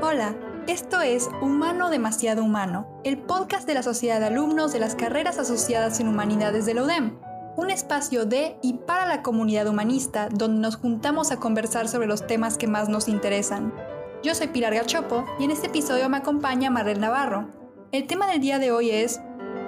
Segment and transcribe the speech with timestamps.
[0.00, 0.36] Hola,
[0.68, 5.38] esto es Humano Demasiado Humano, el podcast de la Sociedad de Alumnos de las Carreras
[5.38, 7.18] Asociadas en Humanidades de la UDEM,
[7.56, 12.28] un espacio de y para la comunidad humanista donde nos juntamos a conversar sobre los
[12.28, 13.74] temas que más nos interesan.
[14.22, 17.48] Yo soy Pilar Gachopo y en este episodio me acompaña Marlene Navarro.
[17.90, 19.20] El tema del día de hoy es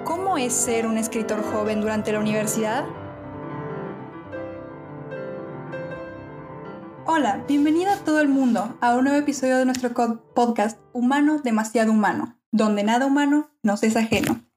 [0.05, 2.85] ¿Cómo es ser un escritor joven durante la universidad?
[7.13, 9.93] Hola, bienvenido a todo el mundo a un nuevo episodio de nuestro
[10.33, 14.49] podcast Humano Demasiado Humano, donde nada humano nos es ajeno.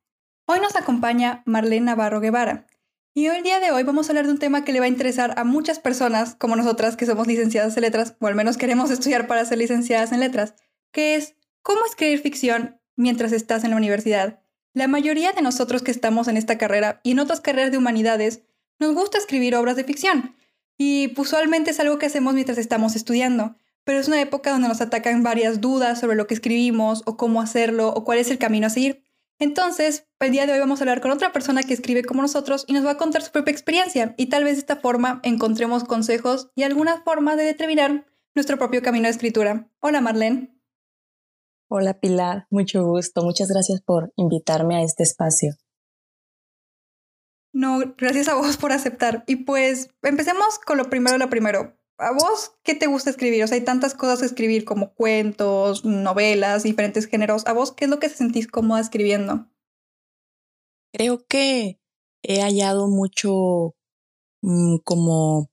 [0.47, 2.69] Hoy nos acompaña Marlene Navarro Guevara.
[3.13, 4.85] Y hoy el día de hoy vamos a hablar de un tema que le va
[4.85, 8.57] a interesar a muchas personas como nosotras que somos licenciadas en letras, o al menos
[8.57, 10.55] queremos estudiar para ser licenciadas en letras,
[10.93, 14.45] que es cómo escribir ficción mientras estás en la universidad.
[14.75, 18.43] La mayoría de nosotros que estamos en esta carrera y en otras carreras de humanidades
[18.79, 20.37] nos gusta escribir obras de ficción,
[20.77, 24.81] y usualmente es algo que hacemos mientras estamos estudiando, pero es una época donde nos
[24.81, 28.67] atacan varias dudas sobre lo que escribimos o cómo hacerlo o cuál es el camino
[28.67, 29.05] a seguir.
[29.39, 32.65] Entonces, el día de hoy vamos a hablar con otra persona que escribe como nosotros
[32.67, 35.85] y nos va a contar su propia experiencia y tal vez de esta forma encontremos
[35.85, 39.69] consejos y alguna forma de determinar nuestro propio camino de escritura.
[39.81, 40.55] Hola Marlene.
[41.69, 43.23] Hola Pilar, mucho gusto.
[43.23, 45.55] Muchas gracias por invitarme a este espacio.
[47.55, 49.23] No, gracias a vos por aceptar.
[49.29, 51.79] Y pues empecemos con lo primero, lo primero.
[51.99, 53.45] ¿A vos qué te gusta escribir?
[53.45, 57.47] O sea, hay tantas cosas que escribir como cuentos, novelas, diferentes géneros.
[57.47, 59.49] ¿A vos qué es lo que te sentís cómoda escribiendo?
[60.93, 61.79] Creo que
[62.25, 63.77] he hallado mucho
[64.43, 65.49] mm, como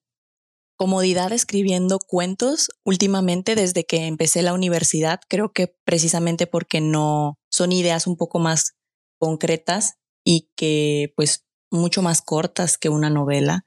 [0.77, 5.19] comodidad escribiendo cuentos últimamente desde que empecé la universidad.
[5.29, 8.73] Creo que precisamente porque no son ideas un poco más
[9.19, 13.65] concretas y que pues mucho más cortas que una novela,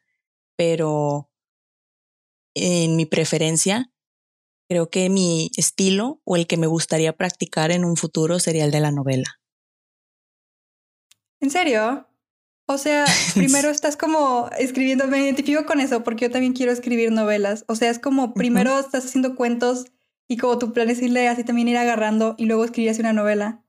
[0.57, 1.31] pero
[2.55, 3.91] en mi preferencia,
[4.69, 8.71] creo que mi estilo o el que me gustaría practicar en un futuro sería el
[8.71, 9.41] de la novela.
[11.41, 12.07] ¿En serio?
[12.67, 17.11] O sea, primero estás como escribiendo, me identifico con eso porque yo también quiero escribir
[17.13, 17.65] novelas.
[17.69, 19.87] O sea, es como primero estás haciendo cuentos
[20.29, 23.13] y como tu plan es irle así también ir agarrando y luego escribir así una
[23.13, 23.64] novela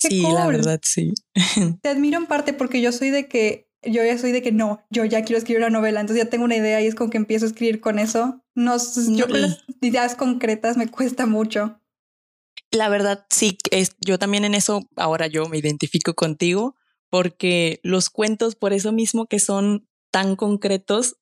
[0.00, 1.12] sí, la verdad, sí.
[1.82, 4.82] Te admiro en parte porque yo soy de que, yo ya soy de que no,
[4.90, 7.16] yo ya quiero escribir una novela, entonces ya tengo una idea y es como que
[7.16, 8.42] empiezo a escribir con eso.
[8.54, 8.76] No,
[9.10, 11.80] yo con las ideas concretas me cuesta mucho.
[12.70, 16.76] La verdad, sí, es, yo también en eso, ahora yo me identifico contigo,
[17.10, 21.16] porque los cuentos, por eso mismo que son tan concretos,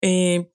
[0.00, 0.50] eh,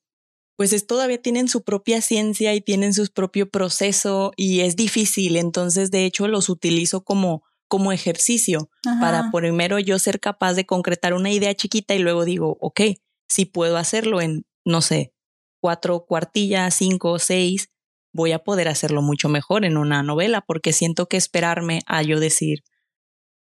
[0.56, 5.36] pues es, todavía tienen su propia ciencia y tienen su propio proceso y es difícil.
[5.36, 7.44] Entonces, de hecho, los utilizo como
[7.74, 8.70] como ejercicio
[9.02, 12.82] para primero yo ser capaz de concretar una idea chiquita y luego digo, ok,
[13.28, 15.12] si puedo hacerlo en, no sé,
[15.60, 17.72] cuatro cuartillas, cinco, seis,
[18.14, 22.20] voy a poder hacerlo mucho mejor en una novela porque siento que esperarme a yo
[22.20, 22.60] decir,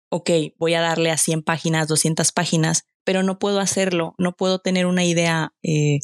[0.08, 4.58] ok, voy a darle a 100 páginas, 200 páginas, pero no puedo hacerlo, no puedo
[4.58, 5.98] tener una idea eh,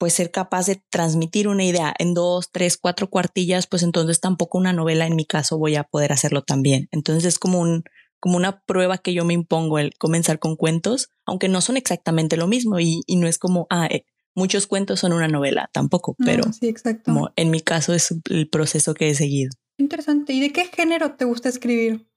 [0.00, 4.56] pues ser capaz de transmitir una idea en dos, tres, cuatro cuartillas, pues entonces tampoco
[4.56, 6.88] una novela en mi caso voy a poder hacerlo también.
[6.90, 7.84] Entonces es como un
[8.18, 12.38] como una prueba que yo me impongo el comenzar con cuentos, aunque no son exactamente
[12.38, 16.50] lo mismo y, no es como, ah, eh, muchos cuentos son una novela, tampoco, pero
[16.50, 17.12] sí, exacto.
[17.12, 19.50] como en mi caso es el proceso que he seguido.
[19.76, 20.32] Interesante.
[20.32, 22.08] ¿Y de qué género te gusta escribir?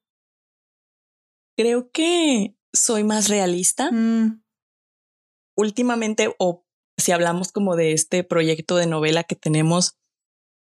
[1.58, 3.92] Creo que soy más realista.
[3.92, 4.42] Mm.
[5.56, 6.63] Últimamente, o
[6.98, 9.96] si hablamos como de este proyecto de novela que tenemos,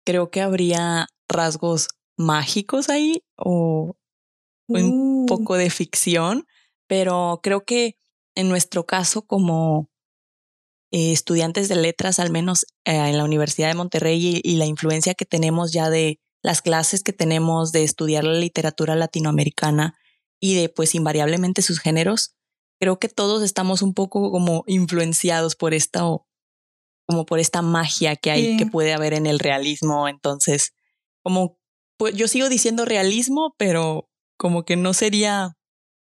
[0.05, 3.95] creo que habría rasgos mágicos ahí o
[4.67, 5.25] un uh.
[5.25, 6.45] poco de ficción,
[6.88, 7.95] pero creo que
[8.35, 9.89] en nuestro caso como
[10.91, 15.16] eh, estudiantes de letras, al menos eh, en la Universidad de Monterrey y, la influencia
[15.16, 19.95] que tenemos ya de las clases que tenemos de estudiar la literatura latinoamericana
[20.39, 22.35] y de pues invariablemente sus géneros,
[22.83, 26.01] creo que todos estamos un poco como influenciados por esta
[27.07, 30.09] como por esta magia que hay que puede haber en el realismo.
[30.09, 30.73] Entonces,
[31.22, 31.58] como
[31.97, 35.55] pues yo sigo diciendo realismo, pero como que no sería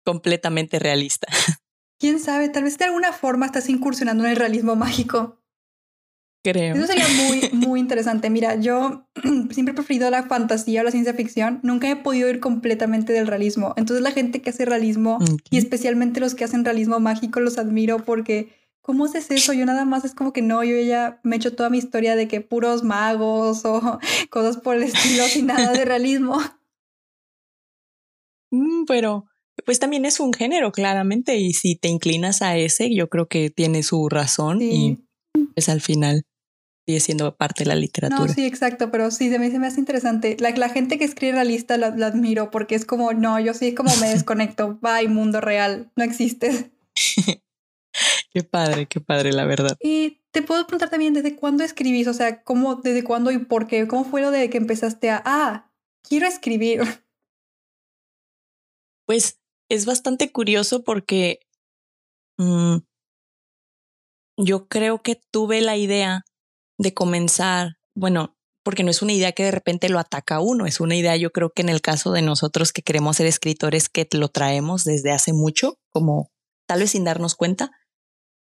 [0.03, 1.27] completamente realista.
[2.01, 5.42] Quién sabe, tal vez de alguna forma estás incursionando en el realismo mágico.
[6.43, 6.75] Creo.
[6.75, 8.29] Eso sería muy, muy interesante.
[8.29, 9.07] Mira, yo
[9.51, 11.61] siempre he preferido la fantasía o la ciencia ficción.
[11.63, 13.75] Nunca he podido ir completamente del realismo.
[13.77, 15.19] Entonces la gente que hace realismo
[15.51, 18.51] y especialmente los que hacen realismo mágico los admiro porque
[18.81, 19.53] ¿cómo haces eso?
[19.53, 22.17] Yo nada más es como que no, yo ya me he hecho toda mi historia
[22.17, 24.01] de que puros magos o
[24.31, 26.39] cosas por el estilo sin nada de realismo.
[28.51, 29.27] Mm, pero
[29.65, 33.51] pues también es un género, claramente, y si te inclinas a ese, yo creo que
[33.51, 34.99] tiene su razón y
[35.35, 36.25] es pues, al final
[36.87, 38.27] sigue siendo parte de la literatura.
[38.27, 40.37] No, sí, exacto, pero sí, de mí se me hace interesante.
[40.41, 43.95] La, la gente que escribe la, la admiro porque es como, no, yo sí como
[43.97, 46.67] me desconecto, bye, mundo real, no existes.
[48.33, 49.77] qué padre, qué padre, la verdad.
[49.81, 52.09] Y te puedo preguntar también, ¿desde cuándo escribís?
[52.09, 53.87] O sea, ¿cómo, desde cuándo y por qué?
[53.87, 55.71] ¿Cómo fue lo de que empezaste a, ah,
[56.03, 56.83] quiero escribir?
[59.07, 61.41] Pues es bastante curioso porque
[62.39, 62.79] mm,
[64.39, 66.25] yo creo que tuve la idea
[66.83, 70.67] de comenzar, bueno, porque no es una idea que de repente lo ataca a uno,
[70.67, 73.89] es una idea yo creo que en el caso de nosotros que queremos ser escritores
[73.89, 76.31] que lo traemos desde hace mucho, como
[76.67, 77.71] tal vez sin darnos cuenta,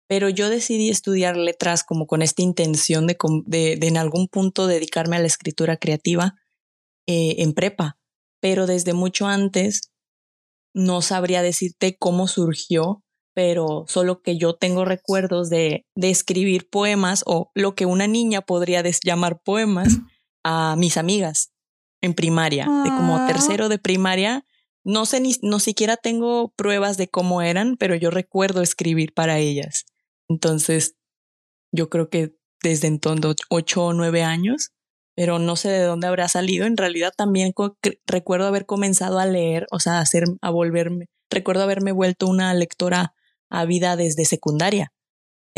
[0.09, 3.17] pero yo decidí estudiar letras como con esta intención de,
[3.47, 6.35] de, en algún punto dedicarme a la escritura creativa
[7.07, 7.99] eh, en prepa,
[8.41, 9.91] pero desde mucho antes
[10.75, 13.03] no sabría decirte cómo surgió
[13.39, 18.41] pero solo que yo tengo recuerdos de, de escribir poemas o lo que una niña
[18.41, 19.99] podría llamar poemas
[20.43, 21.53] a mis amigas
[22.01, 23.27] en primaria, de como ah.
[23.29, 24.45] tercero de primaria.
[24.83, 29.39] No sé ni, no siquiera tengo pruebas de cómo eran, pero yo recuerdo escribir para
[29.39, 29.87] ellas.
[30.29, 30.97] Entonces,
[31.71, 32.35] yo creo que
[32.65, 34.73] desde entonces, ocho o nueve años,
[35.15, 36.67] pero no sé de dónde habrá salido.
[36.67, 37.53] En realidad también
[38.05, 42.53] recuerdo haber comenzado a leer, o sea, a hacer, a volverme, recuerdo haberme vuelto una
[42.53, 43.15] lectora
[43.51, 44.93] a vida desde secundaria.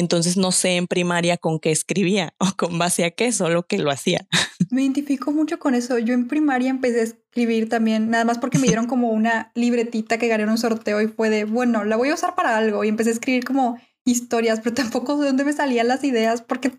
[0.00, 3.78] Entonces no sé en primaria con qué escribía o con base a qué, solo que
[3.78, 4.26] lo hacía.
[4.70, 5.98] Me identifico mucho con eso.
[5.98, 10.19] Yo en primaria empecé a escribir también, nada más porque me dieron como una libretita
[10.19, 12.82] que gané en un sorteo y fue de, bueno, la voy a usar para algo.
[12.84, 16.72] Y empecé a escribir como historias, pero tampoco de dónde me salían las ideas porque,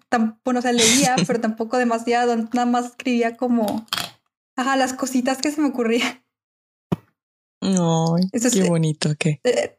[0.43, 2.35] bueno, o sea, leía, pero tampoco demasiado.
[2.35, 3.85] Nada más escribía como,
[4.55, 6.23] ajá, las cositas que se me ocurrían.
[7.61, 9.39] No, qué bonito, ¿qué?
[9.43, 9.75] Eh,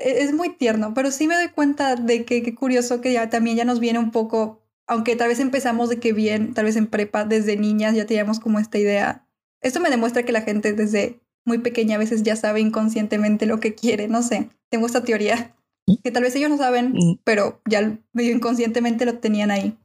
[0.00, 3.56] es muy tierno, pero sí me doy cuenta de que qué curioso que ya también
[3.56, 6.86] ya nos viene un poco, aunque tal vez empezamos de que bien, tal vez en
[6.86, 9.26] prepa, desde niñas ya teníamos como esta idea.
[9.60, 13.60] Esto me demuestra que la gente desde muy pequeña a veces ya sabe inconscientemente lo
[13.60, 15.56] que quiere, no sé, tengo esta teoría,
[15.86, 15.94] mm.
[16.02, 17.20] que tal vez ellos no saben, mm.
[17.24, 19.76] pero ya medio inconscientemente lo tenían ahí.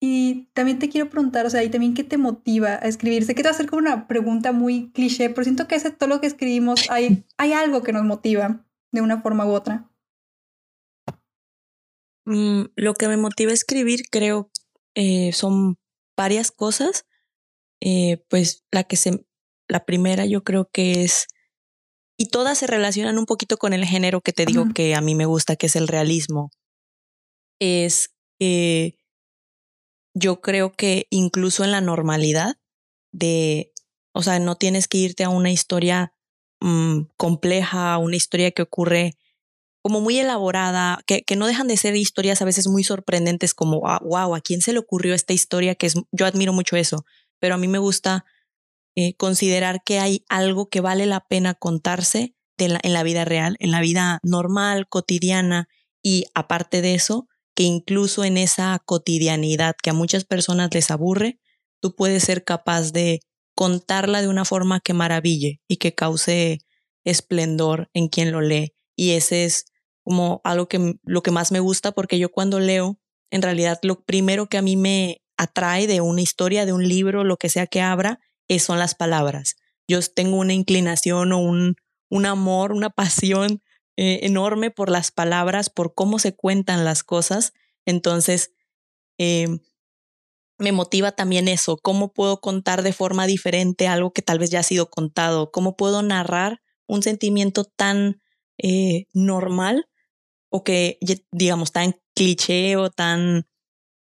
[0.00, 3.24] Y también te quiero preguntar, o sea, y también qué te motiva a escribir.
[3.24, 5.90] Sé que te va a hacer como una pregunta muy cliché, pero siento que ese
[5.90, 9.90] todo lo que escribimos hay, hay algo que nos motiva de una forma u otra?
[12.26, 14.50] Mm, lo que me motiva a escribir creo
[14.94, 15.76] eh, son
[16.16, 17.04] varias cosas.
[17.80, 19.26] Eh, pues la que se,
[19.68, 21.26] la primera yo creo que es,
[22.16, 25.14] y todas se relacionan un poquito con el género que te digo que a mí
[25.14, 26.50] me gusta, que es el realismo.
[27.60, 28.96] Es que
[30.14, 32.56] yo creo que incluso en la normalidad
[33.12, 33.72] de,
[34.14, 36.13] o sea, no tienes que irte a una historia
[36.64, 39.18] Mm, compleja, una historia que ocurre
[39.82, 44.34] como muy elaborada, que, no dejan de ser historias a veces muy sorprendentes como, wow,
[44.34, 45.74] ¿a quién se le ocurrió esta historia?
[45.74, 47.04] Que es, yo admiro mucho eso,
[47.38, 48.24] pero a mí me gusta
[48.96, 53.70] eh, considerar que hay algo que vale la pena contarse en la vida real, en
[53.70, 55.68] la vida normal, cotidiana,
[56.02, 61.38] y aparte de eso, que incluso en esa cotidianidad que a muchas personas les aburre,
[61.82, 63.20] tú puedes ser capaz de
[63.54, 66.60] contarla de una forma que maraville y que cause
[67.04, 68.74] esplendor en quien lo lee.
[68.96, 69.66] Y ese es
[70.02, 72.98] como algo que lo que más me gusta porque yo cuando leo,
[73.30, 77.24] en realidad lo primero que a mí me atrae de una historia, de un libro,
[77.24, 79.56] lo que sea que abra, es, son las palabras.
[79.88, 81.76] Yo tengo una inclinación o un,
[82.10, 83.62] un amor, una pasión
[83.96, 87.52] eh, enorme por las palabras, por cómo se cuentan las cosas.
[87.86, 88.52] Entonces,
[89.18, 89.58] eh,
[90.58, 94.60] me motiva también eso, cómo puedo contar de forma diferente algo que tal vez ya
[94.60, 98.20] ha sido contado, cómo puedo narrar un sentimiento tan
[98.58, 99.88] eh, normal
[100.50, 100.98] o que,
[101.32, 103.46] digamos, tan cliché o tan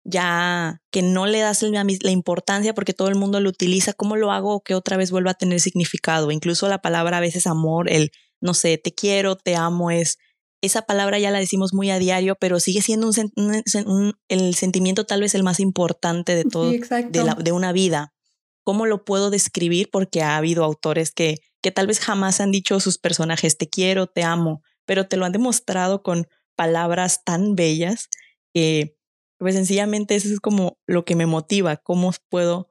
[0.03, 4.31] ya que no le das la, importancia porque todo el mundo lo utiliza, ¿cómo lo
[4.31, 6.31] hago o que otra vez vuelva a tener significado?
[6.31, 10.17] Incluso la palabra a veces amor, el, no sé, te quiero, te amo, es
[10.61, 15.21] esa palabra ya la decimos muy a diario, pero sigue siendo un, el sentimiento tal
[15.21, 18.13] vez el más importante de todo, de, de, una vida.
[18.63, 19.89] ¿Cómo lo puedo describir?
[19.91, 24.05] Porque ha habido autores que, que tal vez jamás han dicho sus personajes, te quiero,
[24.05, 28.07] te amo, pero te lo han demostrado con palabras tan bellas
[28.53, 28.95] que,
[29.39, 32.67] pues sencillamente eso es como lo que me motiva, cómo puedo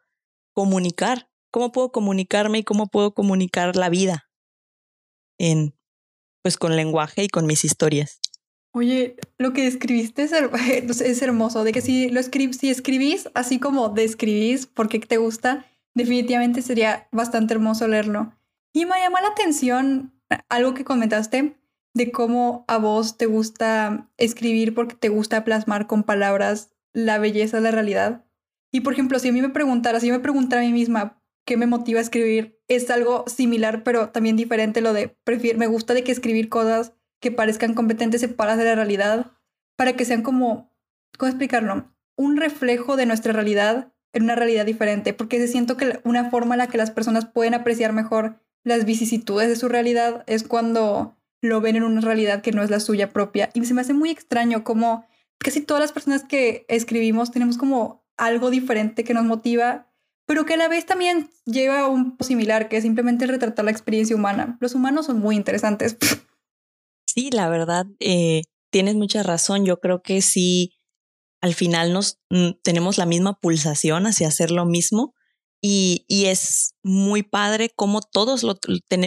[0.54, 4.30] comunicar, cómo puedo comunicarme y cómo puedo comunicar la vida
[5.38, 5.74] en,
[6.42, 8.20] pues con lenguaje y con mis historias.
[8.72, 10.32] Oye, lo que escribiste es,
[11.00, 15.66] es hermoso, de que si lo escribís, si escribís así como describís porque te gusta,
[15.94, 18.32] definitivamente sería bastante hermoso leerlo.
[18.72, 20.12] Y me llamó la atención
[20.48, 21.56] algo que comentaste
[21.94, 27.56] de cómo a vos te gusta escribir porque te gusta plasmar con palabras la belleza
[27.56, 28.24] de la realidad.
[28.72, 31.19] Y por ejemplo, si a mí me preguntara, si yo me preguntara a mí misma
[31.44, 35.66] qué me motiva a escribir, es algo similar, pero también diferente lo de, prefiero, me
[35.66, 39.32] gusta de que escribir cosas que parezcan competentes separadas de la realidad,
[39.76, 40.72] para que sean como,
[41.18, 41.92] ¿cómo explicarlo?
[42.16, 46.54] Un reflejo de nuestra realidad en una realidad diferente, porque se siento que una forma
[46.54, 51.16] en la que las personas pueden apreciar mejor las vicisitudes de su realidad es cuando
[51.40, 53.50] lo ven en una realidad que no es la suya propia.
[53.54, 55.06] Y se me hace muy extraño como
[55.38, 59.89] casi todas las personas que escribimos tenemos como algo diferente que nos motiva,
[60.30, 63.72] pero que a la vez también lleva a un similar, que es simplemente retratar la
[63.72, 64.56] experiencia humana.
[64.60, 65.96] Los humanos son muy interesantes.
[67.04, 69.64] Sí, la verdad, eh, tienes mucha razón.
[69.64, 70.78] Yo creo que sí,
[71.40, 75.12] al final nos mm, tenemos la misma pulsación hacia hacer lo mismo
[75.60, 78.60] y, y es muy padre cómo todos lo,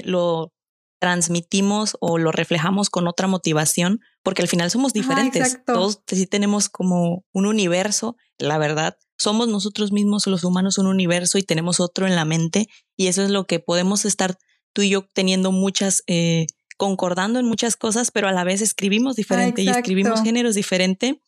[0.04, 0.52] lo,
[1.00, 5.60] transmitimos o lo reflejamos con otra motivación, porque al final somos diferentes.
[5.66, 8.98] Todos sí tenemos como un universo, la verdad.
[9.18, 12.68] Somos nosotros mismos, los humanos, un universo y tenemos otro en la mente.
[12.98, 14.38] Y eso es lo que podemos estar
[14.74, 19.16] tú y yo teniendo muchas, eh, concordando en muchas cosas, pero a la vez escribimos
[19.16, 21.22] diferente y escribimos géneros diferente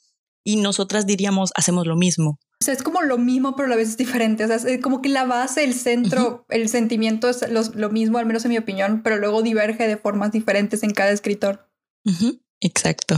[0.44, 2.40] y nosotras diríamos, hacemos lo mismo.
[2.62, 4.46] O sea, es como lo mismo, pero a la vez es diferente.
[4.46, 8.26] O sea, es como que la base, el centro, el sentimiento es lo, mismo, al
[8.26, 11.70] menos en mi opinión, pero luego diverge de formas diferentes en cada escritor.
[12.62, 13.18] Exacto.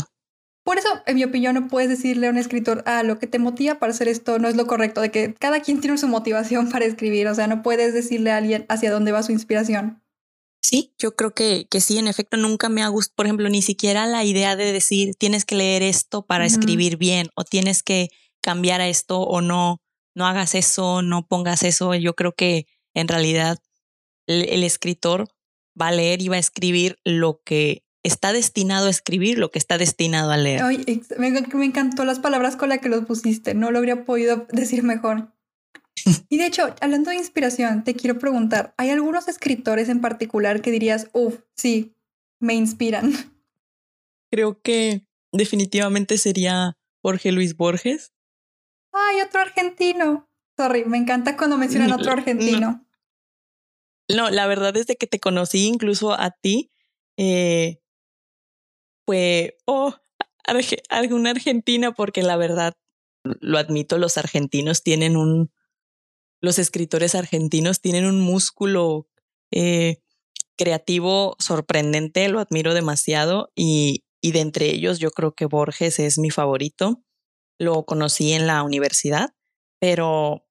[0.68, 3.40] Por eso, en mi opinión, no puedes decirle a un escritor, ah, lo que te
[3.40, 6.70] motiva para hacer esto no es lo correcto, de que cada quien tiene su motivación
[6.70, 7.30] para escribir.
[7.30, 10.04] O sea, no puedes decirle a alguien hacia dónde va su inspiración.
[10.62, 13.62] Sí, yo creo que, que sí, en efecto, nunca me ha gustado, por ejemplo, ni
[13.62, 18.10] siquiera la idea de decir tienes que leer esto para escribir bien o tienes que
[18.42, 19.80] cambiar a esto o no,
[20.16, 21.96] no hagas eso, no pongas eso.
[21.96, 23.58] Yo creo que en realidad
[24.26, 25.30] el, escritor
[25.82, 29.60] va a leer y va a escribir lo que está destinado a escribir, lo que
[29.60, 30.64] está destinado a leer.
[31.18, 34.84] me, me encantó las palabras con las que los pusiste, no lo habría podido decir
[34.84, 35.32] mejor.
[36.30, 40.72] y de hecho, hablando de inspiración, te quiero preguntar, ¿hay algunos escritores en particular que
[40.72, 41.96] dirías, uff, sí,
[42.40, 43.14] me inspiran?
[44.32, 48.12] Creo que definitivamente sería Jorge Luis Borges
[48.98, 50.30] ay, otro argentino.
[50.56, 52.86] Sorry, me encanta cuando mencionan otro argentino.
[54.10, 56.72] No, la verdad es de que te conocí incluso a ti.
[57.18, 57.80] Eh,
[59.08, 59.96] fue, oh,
[60.90, 62.74] alguna argentina, porque la verdad,
[63.24, 65.50] lo admito, los argentinos tienen un,
[66.42, 69.08] los escritores argentinos tienen un músculo
[69.52, 70.04] eh,
[70.58, 76.18] creativo sorprendente, lo admiro demasiado y, y de entre ellos yo creo que Borges es
[76.18, 77.02] mi favorito.
[77.58, 79.34] Lo conocí en la universidad,
[79.80, 80.44] pero...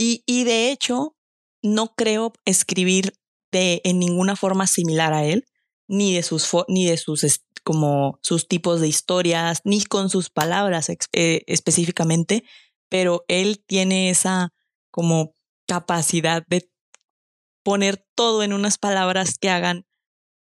[0.00, 1.16] Y, y de hecho,
[1.60, 3.14] no creo escribir
[3.50, 5.44] de, en ninguna forma similar a él,
[5.88, 7.24] ni de sus, ni de sus,
[7.64, 12.44] como sus tipos de historias, ni con sus palabras eh, específicamente,
[12.88, 14.52] pero él tiene esa
[14.90, 15.34] como
[15.66, 16.70] capacidad de
[17.62, 19.84] poner todo en unas palabras que hagan,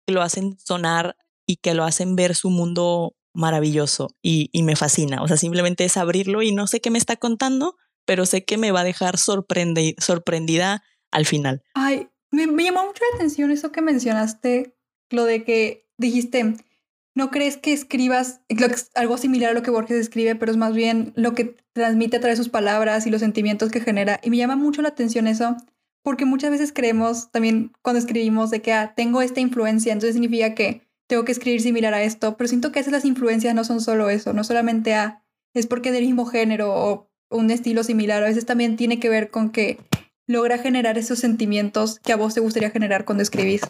[0.05, 5.22] que lo hacen sonar y que lo hacen ver su mundo maravilloso y, me fascina.
[5.22, 8.58] O sea, simplemente es abrirlo y no sé qué me está contando, pero sé que
[8.58, 11.63] me va a dejar sorprendida al final.
[11.74, 14.75] Ay, me, llamó mucho la atención eso que mencionaste,
[15.09, 16.55] lo de que dijiste,
[17.15, 18.41] no crees que escribas
[18.95, 22.19] algo similar a lo que Borges escribe, pero es más bien lo que transmite a
[22.19, 24.19] través de sus palabras y los sentimientos que genera.
[24.23, 25.57] Y me llama mucho la atención eso,
[26.03, 30.55] porque muchas veces creemos también cuando escribimos de que ah, tengo esta influencia, entonces significa
[30.55, 33.63] que tengo que escribir similar a esto, pero siento que a veces las influencias no
[33.63, 35.23] son solo eso, no solamente a,
[35.53, 39.29] es porque del mismo género o un estilo similar, a veces también tiene que ver
[39.29, 39.77] con que
[40.27, 43.61] logra generar esos sentimientos que a vos te gustaría generar cuando escribís.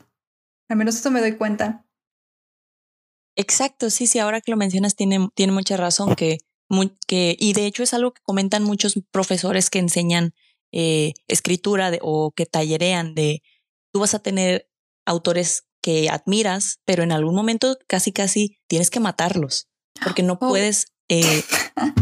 [0.70, 1.86] Al menos eso me doy cuenta.
[3.36, 6.38] Exacto, sí, sí, ahora que lo mencionas tiene, tiene mucha razón que,
[7.08, 10.34] que, y de hecho es algo que comentan muchos profesores que enseñan
[10.72, 13.42] eh, escritura o que tallerean de,
[13.92, 14.70] tú vas a tener
[15.06, 19.70] autores que admiras, pero en algún momento casi casi tienes que matarlos,
[20.04, 20.50] porque no oh.
[20.50, 21.44] puedes eh,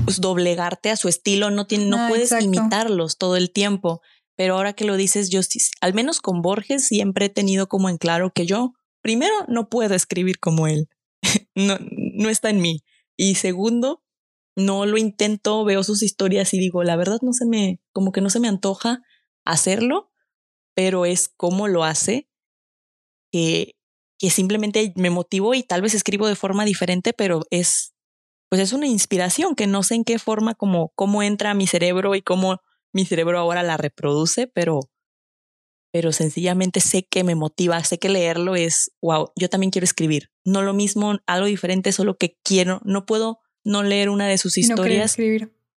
[0.04, 4.02] pues, doblegarte a su estilo, no, no, puedes imitarlos todo el tiempo.
[4.38, 5.42] Pero ahora que lo dices, yo
[5.82, 9.96] al menos con Borges siempre he tenido como en claro que yo, primero, no puedo
[9.96, 10.88] escribir como él,
[11.56, 12.84] no, no está en mí.
[13.18, 14.04] Y segundo,
[14.56, 18.22] no lo intento, veo sus historias y digo, la verdad no se me, como que
[18.22, 19.02] no se me antoja
[19.44, 20.12] hacerlo,
[20.76, 22.30] pero es como lo hace
[23.32, 23.76] que,
[24.20, 27.96] que simplemente me motivó y tal vez escribo de forma diferente, pero es,
[28.50, 31.66] pues es una inspiración que no sé en qué forma, como cómo entra a mi
[31.66, 32.60] cerebro y cómo
[32.98, 34.80] mi cerebro ahora la reproduce, pero,
[35.94, 40.32] pero sencillamente sé que me motiva, sé que leerlo es, wow, yo también quiero escribir.
[40.44, 44.58] No lo mismo, algo diferente, solo que quiero, no puedo no leer una de sus
[44.58, 45.16] historias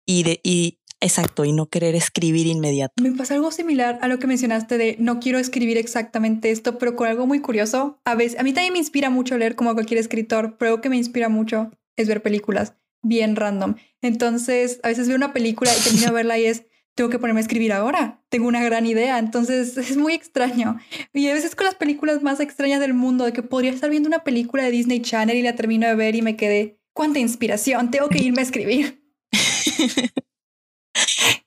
[0.06, 2.94] y, de, y exacto, y no querer escribir inmediato.
[3.04, 6.96] Me pasa algo similar a lo que mencionaste de no quiero escribir exactamente esto, pero
[6.96, 8.00] con algo muy curioso.
[8.06, 10.90] A veces, a mí también me inspira mucho leer como cualquier escritor, pero algo que
[10.90, 13.76] me inspira mucho es ver películas bien random.
[14.02, 16.64] Entonces, a veces veo una película y termino de verla y es,
[17.00, 18.22] tengo que ponerme a escribir ahora.
[18.28, 19.20] Tengo una gran idea.
[19.20, 20.78] Entonces, es muy extraño.
[21.14, 24.10] Y a veces con las películas más extrañas del mundo, de que podría estar viendo
[24.10, 27.90] una película de Disney Channel y la termino de ver y me quedé, cuánta inspiración,
[27.90, 29.02] tengo que irme a escribir.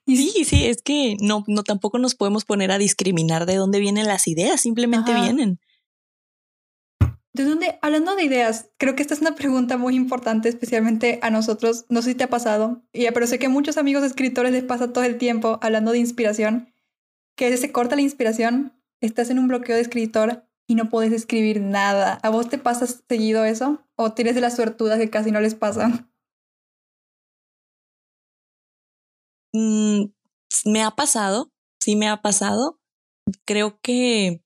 [0.07, 4.07] sí, sí, es que no, no tampoco nos podemos poner a discriminar de dónde vienen
[4.07, 5.59] las ideas, simplemente vienen.
[7.33, 7.79] ¿De dónde?
[7.81, 11.85] Hablando de ideas, creo que esta es una pregunta muy importante, especialmente a nosotros.
[11.89, 14.93] No sé si te ha pasado, pero sé que a muchos amigos escritores les pasa
[14.93, 16.71] todo el tiempo hablando de inspiración,
[17.35, 21.59] que se corta la inspiración, estás en un bloqueo de escritor y no puedes escribir
[21.59, 22.19] nada.
[22.21, 23.83] ¿A vos te pasa seguido eso?
[23.95, 26.11] ¿O tienes de las suertudas que casi no les pasan?
[29.53, 30.05] Mm,
[30.65, 32.79] me ha pasado, sí me ha pasado.
[33.45, 34.42] Creo que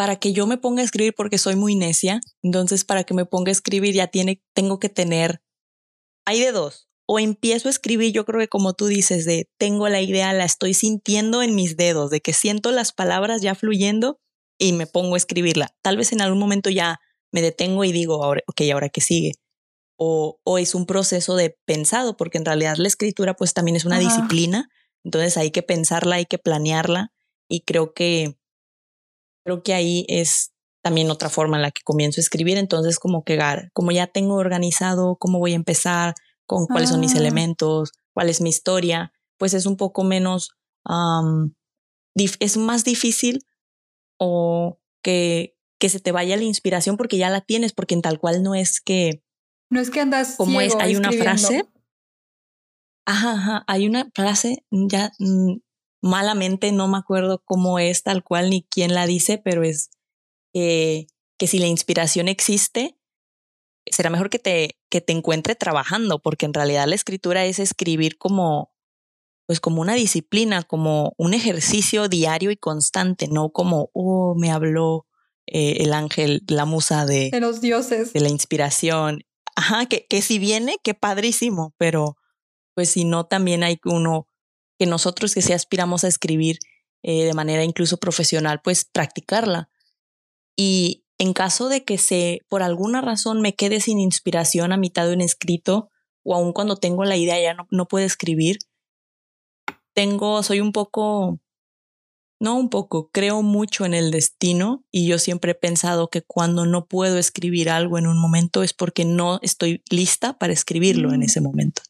[0.00, 3.26] para que yo me ponga a escribir porque soy muy necia, entonces para que me
[3.26, 5.42] ponga a escribir ya tiene, tengo que tener,
[6.24, 9.90] hay de dos, o empiezo a escribir, yo creo que como tú dices, de tengo
[9.90, 14.18] la idea, la estoy sintiendo en mis dedos, de que siento las palabras ya fluyendo
[14.58, 15.68] y me pongo a escribirla.
[15.82, 16.98] Tal vez en algún momento ya
[17.30, 19.32] me detengo y digo, ahora, ok, ahora qué sigue.
[19.98, 23.84] O, o es un proceso de pensado, porque en realidad la escritura pues también es
[23.84, 24.70] una disciplina,
[25.04, 27.12] entonces hay que pensarla, hay que planearla
[27.50, 28.39] y creo que
[29.50, 32.56] Creo que ahí es también otra forma en la que comienzo a escribir.
[32.56, 33.36] Entonces, como que,
[33.72, 36.14] como ya tengo organizado cómo voy a empezar,
[36.46, 37.18] con cuáles son mis ah.
[37.18, 40.50] elementos, cuál es mi historia, pues es un poco menos,
[42.14, 43.44] es más difícil
[44.20, 48.20] o que, que se te vaya la inspiración porque ya la tienes, porque en tal
[48.20, 49.20] cual no es que...
[49.68, 50.36] No es que andas...
[50.36, 51.68] Como es, hay una frase.
[53.04, 55.56] Ajá, ajá, hay una frase, ya mm,
[56.02, 59.90] malamente, no me acuerdo cómo es tal cual ni quién la dice, pero es
[60.52, 62.98] que si la inspiración existe,
[63.86, 68.18] será mejor que te, que te encuentre trabajando, porque en realidad la escritura es escribir
[68.18, 68.72] como,
[69.46, 75.06] pues como una disciplina, como un ejercicio diario y constante, no como, oh, me habló
[75.46, 79.22] eh, el ángel, la musa de, de los dioses, de la inspiración.
[79.56, 82.16] Ajá, que, que si viene, qué padrísimo, pero
[82.74, 84.26] pues si no, también hay uno
[84.80, 86.58] que nosotros que sí aspiramos a escribir
[87.02, 89.68] eh, de manera incluso profesional, pues practicarla.
[90.56, 95.06] Y en caso de que se, por alguna razón me quede sin inspiración a mitad
[95.06, 95.90] de un escrito,
[96.22, 98.56] o aun cuando tengo la idea ya no, no puedo escribir,
[99.92, 101.38] tengo, soy un poco,
[102.40, 106.64] no un poco, creo mucho en el destino y yo siempre he pensado que cuando
[106.64, 111.20] no puedo escribir algo en un momento es porque no estoy lista para escribirlo en
[111.20, 111.24] mm.
[111.24, 111.82] ese momento.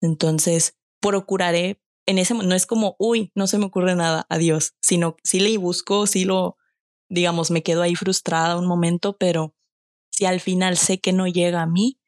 [0.00, 5.16] Entonces, procuraré en ese no es como, uy, no se me ocurre nada, adiós, sino
[5.22, 6.56] sí le busco, sí lo,
[7.10, 9.54] digamos, me quedo ahí frustrada un momento, pero
[10.10, 12.00] si al final sé que no llega a mí,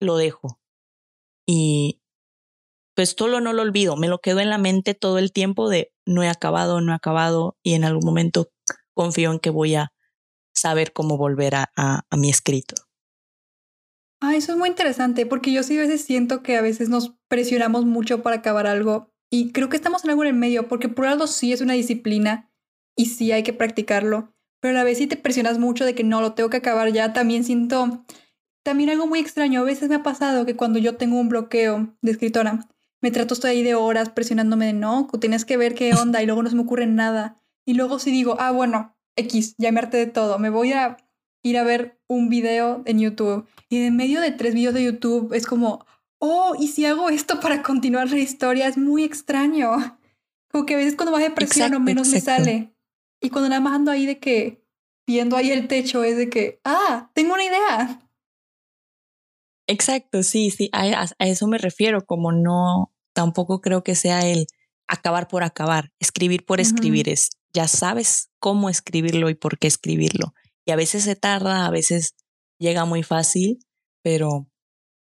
[0.00, 0.58] lo dejo.
[1.46, 2.02] Y
[2.96, 5.92] pues todo no lo olvido, me lo quedo en la mente todo el tiempo de
[6.04, 8.50] no he acabado, no he acabado y en algún momento
[8.92, 9.92] confío en que voy a
[10.52, 12.74] saber cómo volver a, a, a mi escrito.
[14.20, 17.14] Ah, eso es muy interesante porque yo sí a veces siento que a veces nos
[17.28, 20.88] presionamos mucho para acabar algo y creo que estamos en algo en el medio, porque
[20.88, 22.50] por algo sí es una disciplina
[22.96, 26.04] y sí hay que practicarlo, pero a la vez si te presionas mucho de que
[26.04, 28.04] no, lo tengo que acabar ya, también siento,
[28.64, 31.96] también algo muy extraño, a veces me ha pasado que cuando yo tengo un bloqueo
[32.02, 32.68] de escritora,
[33.00, 36.26] me trato estoy ahí de horas presionándome de no, tienes que ver qué onda y
[36.26, 37.40] luego no se me ocurre nada.
[37.64, 40.96] Y luego si digo, ah, bueno, X, ya me harté de todo, me voy a
[41.44, 43.46] ir a ver un video en YouTube.
[43.68, 45.86] Y en medio de tres videos de YouTube es como,
[46.18, 48.68] oh, ¿y si hago esto para continuar la historia?
[48.68, 49.98] Es muy extraño.
[50.50, 52.74] Como que a veces cuando más depresión o menos me sale.
[53.20, 54.64] Y cuando nada más ando ahí de que,
[55.06, 58.08] viendo ahí el techo, es de que, ah, tengo una idea.
[59.66, 64.46] Exacto, sí, sí, a, eso me refiero, como no, tampoco creo que sea el
[64.86, 70.32] acabar por acabar, escribir por escribir, es ya sabes cómo escribirlo y por qué escribirlo.
[70.64, 72.14] Y a veces se tarda, a veces
[72.58, 73.58] llega muy fácil,
[74.02, 74.48] pero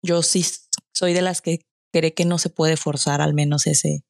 [0.02, 0.46] yo sí
[0.95, 1.60] soy de las que
[1.91, 4.03] cree que no se puede forzar al menos ese,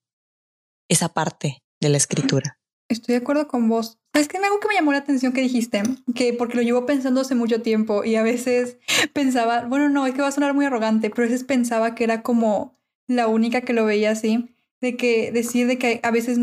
[0.88, 2.60] esa parte de la escritura.
[2.88, 3.98] Estoy de acuerdo con vos.
[4.13, 5.82] Es que algo que me llamó la atención que dijiste,
[6.13, 8.78] que porque lo llevo pensando hace mucho tiempo y a veces
[9.13, 12.04] pensaba, bueno, no, es que va a sonar muy arrogante, pero a veces pensaba que
[12.04, 16.39] era como la única que lo veía así, de que decir de que a veces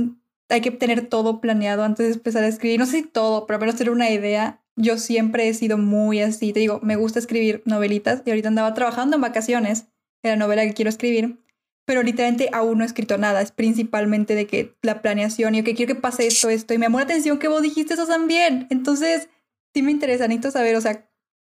[0.49, 3.57] hay que tener todo planeado antes de empezar a escribir, no sé si todo, pero
[3.57, 4.59] al menos tener una idea.
[4.75, 8.73] Yo siempre he sido muy así, te digo, me gusta escribir novelitas y ahorita andaba
[8.73, 9.87] trabajando en vacaciones
[10.23, 11.39] de la novela que quiero escribir,
[11.85, 13.43] pero literalmente aún no he escrito nada.
[13.43, 16.75] Es principalmente de que la planeación y que quiero que pase esto, esto.
[16.75, 18.67] Y me llamó la atención que vos dijiste eso también.
[18.71, 19.29] Entonces,
[19.75, 21.09] sí me interesa, necesito saber, o sea,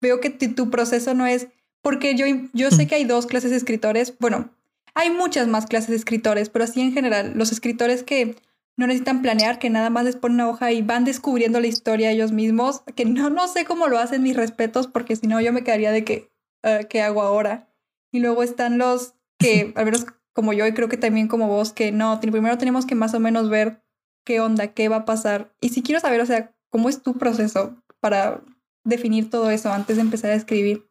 [0.01, 1.49] veo que tu, proceso no es,
[1.83, 4.51] porque yo, yo sé que hay dos clases de escritores, bueno,
[4.95, 8.37] hay muchas más clases de escritores, pero así en general, los escritores que
[8.77, 12.11] no necesitan planear, que nada más les ponen una hoja y van descubriendo la historia
[12.11, 15.53] ellos mismos, que no, no sé cómo lo hacen mis respetos, porque si no yo
[15.53, 16.31] me quedaría de que,
[16.63, 17.69] ah, ¿qué hago ahora?
[18.15, 21.73] Y luego están los que, al menos como yo y creo que también como vos,
[21.73, 23.83] que no, primero tenemos que más o menos ver
[24.25, 25.53] qué onda, qué va a pasar.
[25.61, 28.45] Y si quiero saber, o sea, ¿cómo es tu proceso para
[28.85, 30.89] definir todo eso antes de empezar a escribir?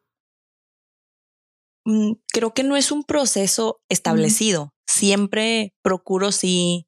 [1.86, 4.74] Mm, creo que no es un proceso establecido.
[4.86, 6.86] Siempre procuro sí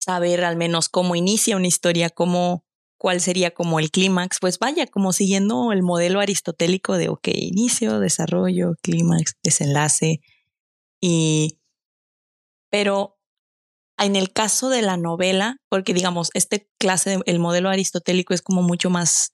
[0.00, 2.64] saber al menos cómo inicia una historia, cómo,
[3.00, 7.98] cuál sería como el clímax, pues vaya, como siguiendo el modelo aristotélico de, ok, inicio,
[7.98, 10.20] desarrollo, clímax, desenlace.
[11.00, 11.58] Y
[12.70, 13.18] pero
[13.98, 18.60] en el caso de la novela, porque digamos, este clase, el modelo aristotélico es como
[18.60, 19.32] mucho más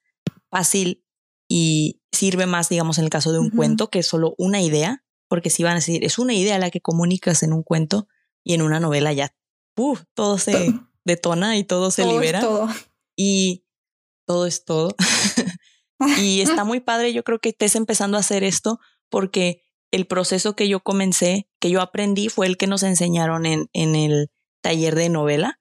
[0.48, 1.05] fácil
[1.48, 5.05] y sirve más, digamos, en el caso de un cuento, que es solo una idea,
[5.29, 8.07] porque si van a decir, es una idea la que comunicas en un cuento
[8.44, 9.35] y en una novela ya,
[9.74, 10.05] ¡puf!
[10.14, 10.72] todo se
[11.05, 12.38] detona y todo se libera.
[12.40, 12.68] todo.
[13.16, 13.64] Y
[14.26, 14.94] todo es todo.
[16.18, 20.55] y está muy padre, yo creo que estés empezando a hacer esto porque el proceso
[20.55, 24.94] que yo comencé, que yo aprendí, fue el que nos enseñaron en, en el taller
[24.94, 25.59] de novela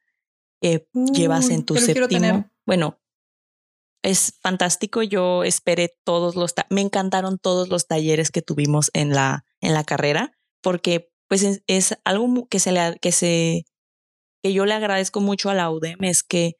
[0.61, 2.49] que llevas en tu séptimo.
[2.65, 2.99] Bueno,
[4.01, 5.03] es fantástico.
[5.03, 9.83] Yo esperé todos los, me encantaron todos los talleres que tuvimos en la, en la
[9.83, 13.65] carrera, porque pues es, algo que se le, que se,
[14.41, 16.53] que yo le agradezco mucho a la UDEM es que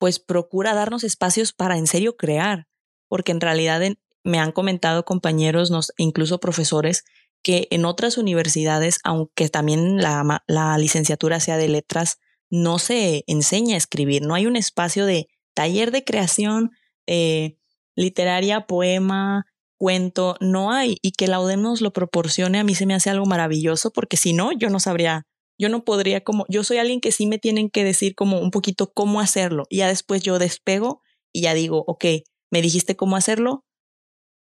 [0.00, 2.66] pues procura darnos espacios para en serio crear,
[3.06, 3.82] porque en realidad
[4.24, 7.04] me han comentado compañeros, nos, incluso profesores,
[7.42, 13.74] que en otras universidades, aunque también la, la licenciatura sea de letras, no se enseña
[13.74, 16.70] a escribir, no hay un espacio de taller de creación
[17.06, 17.58] eh,
[17.94, 19.44] literaria, poema,
[19.76, 23.10] cuento, no hay, y que la UDEM nos lo proporcione, a mí se me hace
[23.10, 25.26] algo maravilloso, porque si no, yo no sabría,
[25.60, 28.50] yo no podría como, yo soy alguien que sí me tienen que decir como un
[28.50, 32.04] poquito cómo hacerlo, y ya después yo despego y ya digo, ok,
[32.50, 33.64] me dijiste cómo hacerlo,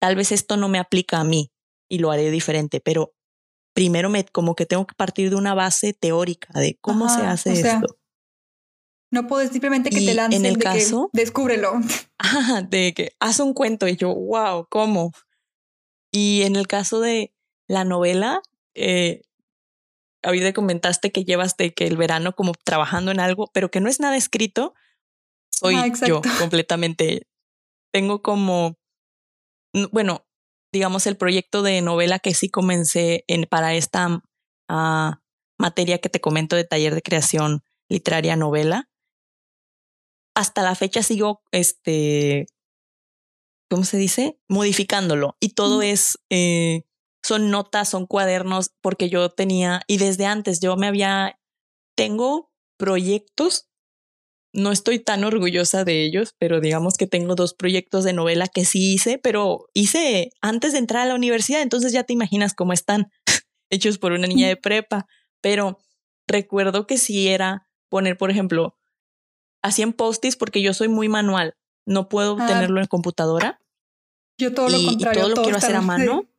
[0.01, 1.53] tal vez esto no me aplica a mí
[1.89, 3.15] y lo haré diferente, pero
[3.75, 7.53] primero me como que tengo que partir de una base teórica de cómo se hace
[7.53, 7.99] esto.
[9.11, 11.75] No puedes simplemente que te lancen en el de caso, que descúbrelo.
[12.71, 15.13] de que haz un cuento y yo, wow, ¿cómo?
[16.11, 17.35] Y en el caso de
[17.69, 18.41] la novela,
[18.75, 19.21] eh,
[20.23, 23.89] ahorita comentaste que llevas de que el verano como trabajando en algo, pero que no
[23.89, 24.75] es nada escrito.
[25.51, 27.27] Soy yo completamente.
[27.93, 28.77] Tengo como
[29.91, 30.27] bueno,
[30.73, 34.23] digamos, el proyecto de novela que sí comencé en, para esta
[34.69, 35.21] ah,
[35.59, 38.89] materia que te comento de taller de creación literaria novela.
[40.35, 42.47] Hasta la fecha sigo, este,
[43.71, 44.39] ¿cómo se dice?
[44.49, 45.37] Modificándolo.
[45.41, 46.85] Y todo es, eh,
[47.23, 51.39] son notas, son cuadernos, porque yo tenía, y desde antes yo me había,
[51.95, 53.69] tengo proyectos
[54.53, 58.65] no estoy tan orgullosa de ellos, pero digamos que tengo dos proyectos de novela que
[58.65, 62.73] sí hice, pero hice antes de entrar a la universidad, entonces ya te imaginas cómo
[62.73, 63.11] están
[63.71, 65.07] hechos por una niña de prepa,
[65.41, 65.79] pero
[66.27, 68.77] recuerdo que sí era poner, por ejemplo,
[69.63, 71.55] así en postis porque yo soy muy manual,
[71.87, 72.47] no puedo ah.
[72.47, 73.59] tenerlo en computadora.
[74.39, 75.23] Yo todo lo contrario.
[75.23, 76.29] todo lo quiero hacer a mano.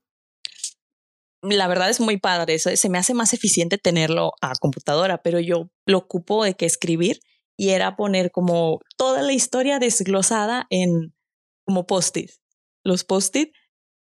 [1.44, 5.70] La verdad es muy padre, se me hace más eficiente tenerlo a computadora, pero yo
[5.86, 7.20] lo ocupo de que escribir
[7.58, 11.14] y era poner como toda la historia desglosada en
[11.66, 12.32] como post-it,
[12.84, 13.52] los post-it.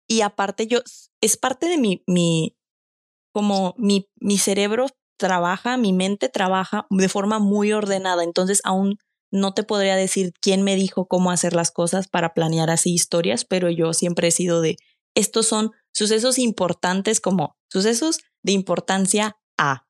[0.07, 0.79] Y aparte yo,
[1.21, 2.55] es parte de mi, mi,
[3.33, 8.23] como mi, mi cerebro trabaja, mi mente trabaja de forma muy ordenada.
[8.23, 8.97] Entonces aún
[9.31, 13.45] no te podría decir quién me dijo cómo hacer las cosas para planear así historias,
[13.45, 14.77] pero yo siempre he sido de,
[15.15, 19.87] estos son sucesos importantes como sucesos de importancia A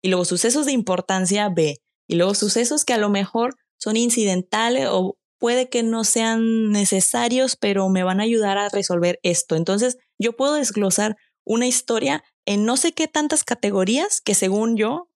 [0.00, 4.86] y luego sucesos de importancia B y luego sucesos que a lo mejor son incidentales
[4.90, 9.56] o puede que no sean necesarios, pero me van a ayudar a resolver esto.
[9.56, 15.10] Entonces, yo puedo desglosar una historia en no sé qué tantas categorías que según yo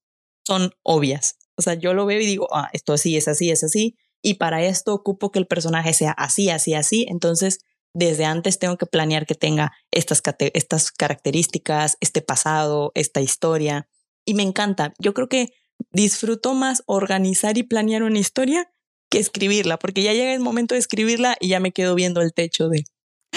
[0.46, 1.37] son obvias.
[1.57, 3.96] O sea, yo lo veo y digo, ah, esto así, es así, es así.
[4.22, 7.07] Y para esto ocupo que el personaje sea así, así, así.
[7.09, 7.59] Entonces,
[7.94, 10.22] desde antes tengo que planear que tenga estas,
[10.55, 13.88] estas características, este pasado, esta historia.
[14.24, 14.94] Y me encanta.
[14.98, 15.52] Yo creo que
[15.90, 18.70] disfruto más organizar y planear una historia
[19.11, 22.33] que escribirla, porque ya llega el momento de escribirla y ya me quedo viendo el
[22.33, 22.85] techo de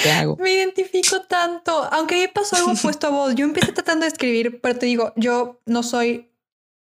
[0.02, 0.38] que hago.
[0.38, 3.36] Me identifico tanto, aunque me pasó algo opuesto a vos.
[3.36, 6.32] Yo empecé tratando de escribir, pero te digo, yo no soy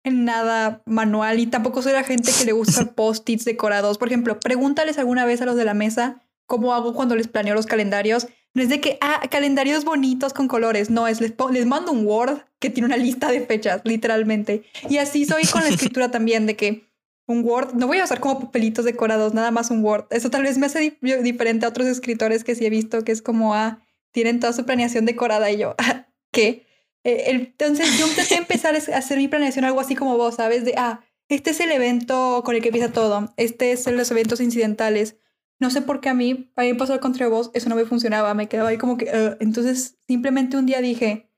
[0.05, 3.98] en nada manual y tampoco soy la gente que le gusta post-its decorados.
[3.98, 7.54] Por ejemplo, pregúntales alguna vez a los de la mesa cómo hago cuando les planeo
[7.54, 8.28] los calendarios.
[8.54, 10.88] No es de que, ah, calendarios bonitos con colores.
[10.88, 14.64] No, es les, les mando un Word que tiene una lista de fechas, literalmente.
[14.88, 16.87] Y así soy con la escritura también, de que
[17.26, 20.06] un Word, no voy a usar como papelitos decorados, nada más un Word.
[20.11, 23.20] Eso tal vez me hace diferente a otros escritores que sí he visto que es
[23.20, 23.82] como, ah,
[24.12, 26.66] tienen toda su planeación decorada y yo, ah, ¿qué?
[27.04, 30.64] Eh, entonces yo empecé a empezar a hacer mi planeación algo así como vos, ¿sabes?
[30.64, 34.40] De, ah, este es el evento con el que empieza todo, este es los eventos
[34.40, 35.16] incidentales.
[35.60, 37.76] No sé por qué a mí, a mí me pasó al contrario vos, eso no
[37.76, 41.30] me funcionaba, me quedaba ahí como que, entonces simplemente un día dije,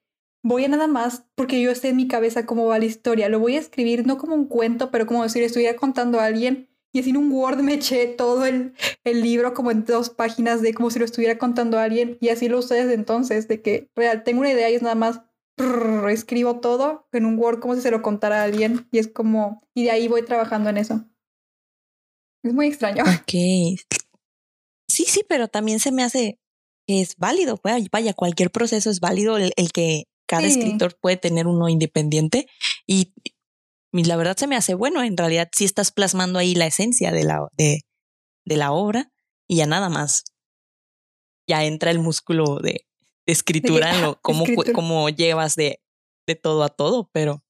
[0.43, 3.39] voy a nada más, porque yo sé en mi cabeza cómo va la historia, lo
[3.39, 7.01] voy a escribir no como un cuento, pero como le estuviera contando a alguien y
[7.01, 10.73] así en un Word me eché todo el, el, libro como en dos páginas de
[10.73, 13.91] como si lo estuviera contando a alguien y así lo usé desde entonces, de que
[13.95, 15.21] real, tengo una idea y es nada más
[16.11, 19.63] escribo todo en un Word como si se lo contara a alguien y es como,
[19.75, 21.05] y de ahí voy trabajando en eso.
[22.43, 23.03] Es muy extraño.
[23.03, 23.35] Ok.
[24.89, 26.39] Sí, sí, pero también se me hace
[26.87, 27.61] que es válido.
[27.63, 32.47] Vaya, cualquier proceso es válido el, el que cada escritor puede tener uno independiente
[32.87, 33.15] y,
[33.93, 35.03] la verdad se me hace bueno.
[35.03, 37.81] En realidad, si estás plasmando ahí la esencia de la, de,
[38.45, 39.11] de la obra
[39.47, 40.25] y ya nada más.
[41.49, 42.85] Ya entra el músculo de,
[43.33, 45.81] escritura, en lo, cómo, llevas de,
[46.27, 47.45] de todo a todo, pero,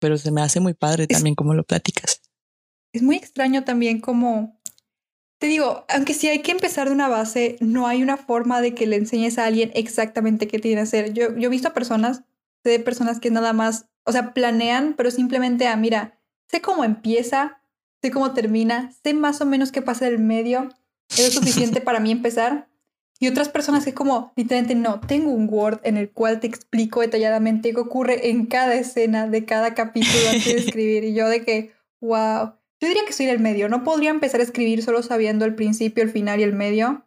[0.00, 2.22] pero se me hace muy padre también cómo lo platicas.
[2.92, 4.55] Es muy extraño también como,
[5.38, 8.74] te digo, aunque sí hay que empezar de una base, no hay una forma de
[8.74, 11.12] que le enseñes a alguien exactamente qué tiene que hacer.
[11.12, 12.22] Yo, yo he visto a personas,
[12.64, 16.18] sé de personas que nada más, o sea, planean, pero simplemente, ah, mira,
[16.50, 17.60] sé cómo empieza,
[18.00, 20.70] sé cómo termina, sé más o menos qué pasa en el medio,
[21.18, 22.68] es suficiente para mí empezar.
[23.18, 27.00] Y otras personas que como literalmente no, tengo un Word en el cual te explico
[27.00, 31.04] detalladamente qué ocurre en cada escena de cada capítulo antes de escribir.
[31.04, 33.68] Y yo de que, wow, yo diría que soy del medio.
[33.68, 37.06] No podría empezar a escribir solo sabiendo el principio, el final y el medio.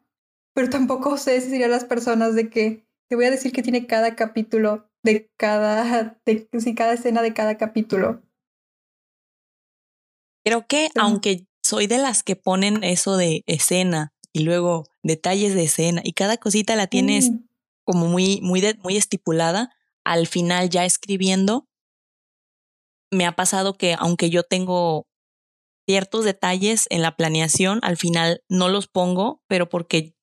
[0.53, 3.87] Pero tampoco sé si serían las personas de que te voy a decir que tiene
[3.87, 8.21] cada capítulo de cada, de, sí, cada escena de cada capítulo.
[10.43, 15.63] Creo que aunque soy de las que ponen eso de escena y luego detalles de
[15.63, 17.45] escena y cada cosita la tienes mm.
[17.83, 19.71] como muy, muy, muy estipulada.
[20.03, 21.67] Al final ya escribiendo,
[23.11, 25.08] me ha pasado que aunque yo tengo
[25.89, 30.13] ciertos detalles en la planeación, al final no los pongo, pero porque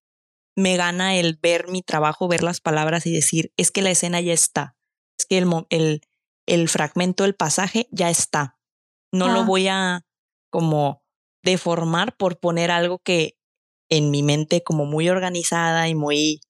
[0.54, 4.20] me gana el ver mi trabajo, ver las palabras y decir, es que la escena
[4.20, 4.76] ya está,
[5.18, 6.02] es que el, el,
[6.46, 8.60] el fragmento, el pasaje ya está.
[9.12, 9.44] No lo ah.
[9.44, 10.02] voy a
[10.50, 11.02] como
[11.42, 13.36] deformar por poner algo que
[13.88, 16.42] en mi mente como muy organizada y muy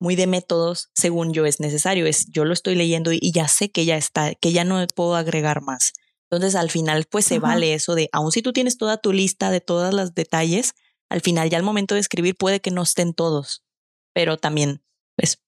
[0.00, 3.70] muy de métodos según yo es necesario es yo lo estoy leyendo y, ya sé
[3.70, 5.92] que ya está que ya no puedo agregar más
[6.36, 9.50] entonces al final pues se vale eso de aun si tú tienes toda tu lista
[9.50, 10.72] de todos los detalles
[11.08, 13.64] al final ya al momento de escribir puede que no estén todos
[14.12, 14.82] pero también
[15.16, 15.38] pues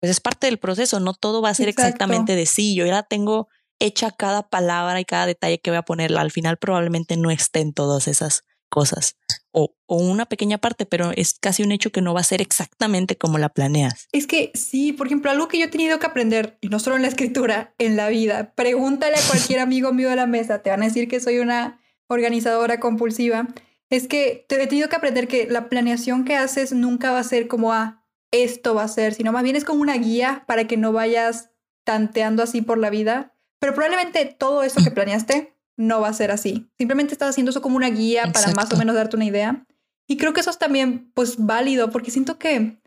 [0.00, 3.02] pues es parte del proceso no todo va a ser exactamente de sí yo ya
[3.02, 7.30] tengo hecha cada palabra y cada detalle que voy a ponerla al final probablemente no
[7.30, 9.16] estén todas esas cosas
[9.52, 13.16] o, una pequeña parte, pero es casi un hecho que no va a ser exactamente
[13.16, 14.08] como la planeas.
[14.12, 17.02] Es que sí, por ejemplo, algo que yo he tenido que aprender, no solo en
[17.02, 20.82] la escritura, en la vida, pregúntale a cualquier amigo mío de la mesa, te van
[20.82, 23.48] a decir que soy una organizadora compulsiva,
[23.90, 27.24] es que te he tenido que aprender que la planeación que haces nunca va a
[27.24, 30.44] ser como a ah, esto va a ser, sino más bien es como una guía
[30.46, 31.50] para que no vayas
[31.84, 33.36] tanteando así por la vida.
[33.60, 36.70] Pero probablemente todo eso que planeaste no va a ser así.
[36.78, 39.66] Simplemente estás haciendo eso como una guía para más o menos darte una idea.
[40.08, 42.80] Y creo que eso es también pues válido porque siento que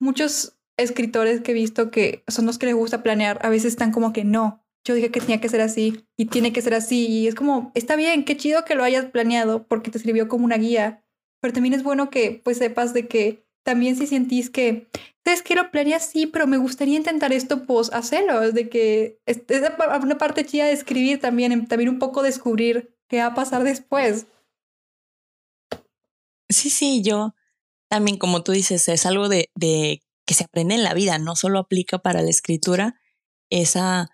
[0.00, 3.92] muchos escritores que he visto que son los que les gusta planear a veces están
[3.92, 7.06] como que no, yo dije que tenía que ser así y tiene que ser así
[7.06, 10.44] y es como, está bien, qué chido que lo hayas planeado porque te sirvió como
[10.44, 11.02] una guía,
[11.40, 14.86] pero también es bueno que pues sepas de que también si sentís que,
[15.24, 18.52] ¿sabes que Lo planeé así, pero me gustaría intentar esto, pues hacerlo.
[18.52, 19.42] De que es,
[20.00, 24.28] una parte chida de escribir también, también un poco descubrir qué va a pasar después.
[26.48, 27.34] Sí, sí, yo
[27.88, 31.34] también, como tú dices, es algo de, de que se aprende en la vida, no
[31.34, 33.00] solo aplica para la escritura,
[33.50, 34.10] esa...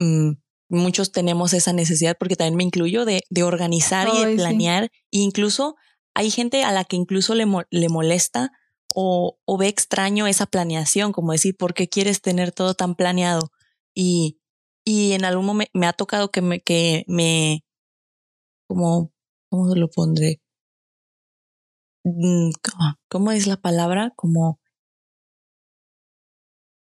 [0.00, 0.32] Mm,
[0.68, 5.18] muchos tenemos esa necesidad, porque también me incluyo, de, de organizar y de planear, e
[5.18, 5.76] incluso
[6.14, 8.52] hay gente a la que incluso le, le molesta
[8.94, 13.50] o, o, ve extraño esa planeación, como decir, ¿por qué quieres tener todo tan planeado?
[13.94, 14.38] Y,
[14.84, 17.64] y en algún momento me ha tocado que me, que me,
[18.68, 19.12] como,
[19.50, 20.40] ¿cómo se lo pondré?
[22.04, 22.50] mm,
[23.08, 24.12] ¿cómo es la palabra?
[24.16, 24.60] Como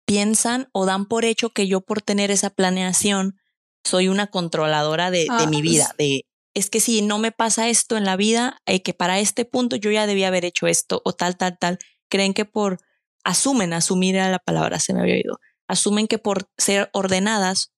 [0.06, 3.36] piensan o dan por hecho que yo por tener esa planeación
[3.84, 7.96] soy una controladora de, de mi vida, de es que si no me pasa esto
[7.96, 11.12] en la vida, eh, que para este punto yo ya debía haber hecho esto o
[11.12, 12.78] tal, tal, tal, creen que por,
[13.24, 17.72] asumen, asumir la palabra, se me había oído, asumen que por ser ordenadas,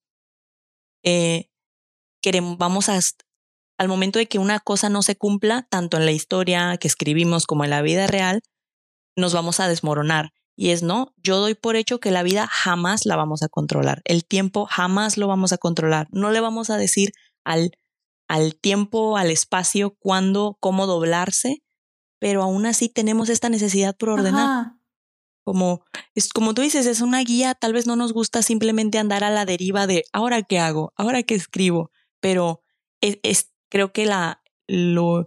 [1.04, 1.50] eh,
[2.22, 2.98] queremos, vamos a,
[3.78, 7.46] al momento de que una cosa no se cumpla, tanto en la historia que escribimos
[7.46, 8.42] como en la vida real,
[9.16, 10.33] nos vamos a desmoronar.
[10.56, 14.02] Y es no, yo doy por hecho que la vida jamás la vamos a controlar.
[14.04, 16.09] El tiempo jamás lo vamos a controlar.
[16.11, 17.12] No le vamos a decir
[17.44, 17.70] al
[18.31, 21.64] al tiempo, al espacio, cuándo, cómo doblarse,
[22.21, 24.75] pero aún así tenemos esta necesidad por ordenar.
[25.43, 29.25] Como, es, como tú dices, es una guía, tal vez no nos gusta simplemente andar
[29.25, 31.90] a la deriva de ahora qué hago, ahora qué escribo,
[32.21, 32.62] pero
[33.01, 35.27] es, creo que la, lo,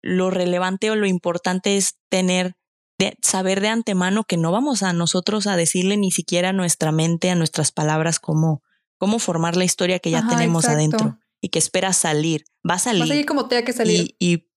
[0.00, 2.56] lo relevante o lo importante es tener,
[2.98, 6.90] de, saber de antemano que no vamos a nosotros a decirle ni siquiera a nuestra
[6.90, 8.62] mente, a nuestras palabras, cómo,
[8.96, 12.44] cómo formar la historia que ya tenemos adentro y que espera salir.
[12.68, 13.02] Va a salir.
[13.02, 14.16] Va a salir como tenga que salir.
[14.18, 14.48] Y,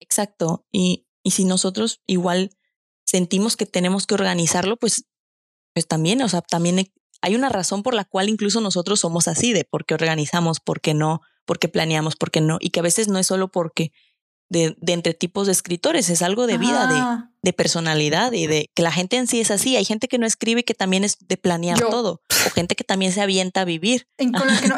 [0.00, 0.66] exacto.
[0.70, 2.50] Y, y si nosotros igual
[3.06, 5.06] sentimos que tenemos que organizarlo, pues,
[5.72, 6.90] pues también, o sea, también
[7.22, 10.80] hay una razón por la cual incluso nosotros somos así, de por qué organizamos, por
[10.80, 13.48] qué no, por qué planeamos, por qué no, y que a veces no es solo
[13.48, 13.92] porque
[14.48, 18.70] de, de, entre tipos de escritores, es algo de vida, de, de, personalidad y de
[18.74, 19.76] que la gente en sí es así.
[19.76, 22.84] Hay gente que no escribe y que también es de planear todo, o gente que
[22.84, 24.06] también se avienta a vivir.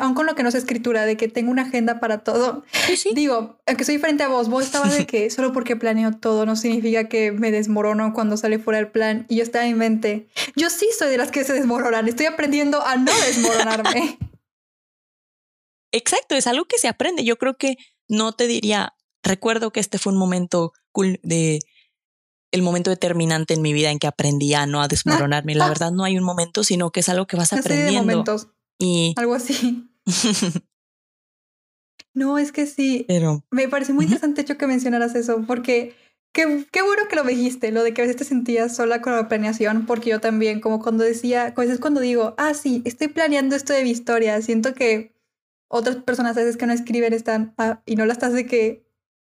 [0.01, 2.65] aun con lo que no es escritura, de que tengo una agenda para todo.
[3.15, 6.57] Digo, aunque soy frente a vos, vos estabas de que solo porque planeo todo no
[6.57, 9.27] significa que me desmorono cuando sale fuera el plan.
[9.29, 12.85] Y yo estaba en mente, yo sí soy de las que se desmoronan, estoy aprendiendo
[12.85, 14.19] a no desmoronarme.
[15.93, 17.25] Exacto, es algo que se aprende.
[17.25, 17.77] Yo creo que
[18.09, 21.61] no te diría, recuerdo que este fue un momento cool de
[22.53, 25.55] el momento determinante en mi vida en que aprendí a no a desmoronarme.
[25.55, 28.03] La verdad no hay un momento, sino que es algo que vas aprendiendo.
[28.03, 28.49] momentos.
[28.79, 29.89] Y algo así.
[32.15, 33.05] no, es que sí.
[33.07, 35.95] Pero me parece muy interesante hecho que mencionaras eso, porque
[36.33, 39.15] qué, qué bueno que lo dijiste, lo de que a veces te sentías sola con
[39.15, 43.09] la planeación, porque yo también, como cuando decía, a veces cuando digo, ah, sí, estoy
[43.09, 45.15] planeando esto de mi historia, siento que
[45.69, 48.90] otras personas a veces que no escriben están, ah, y no las estás de que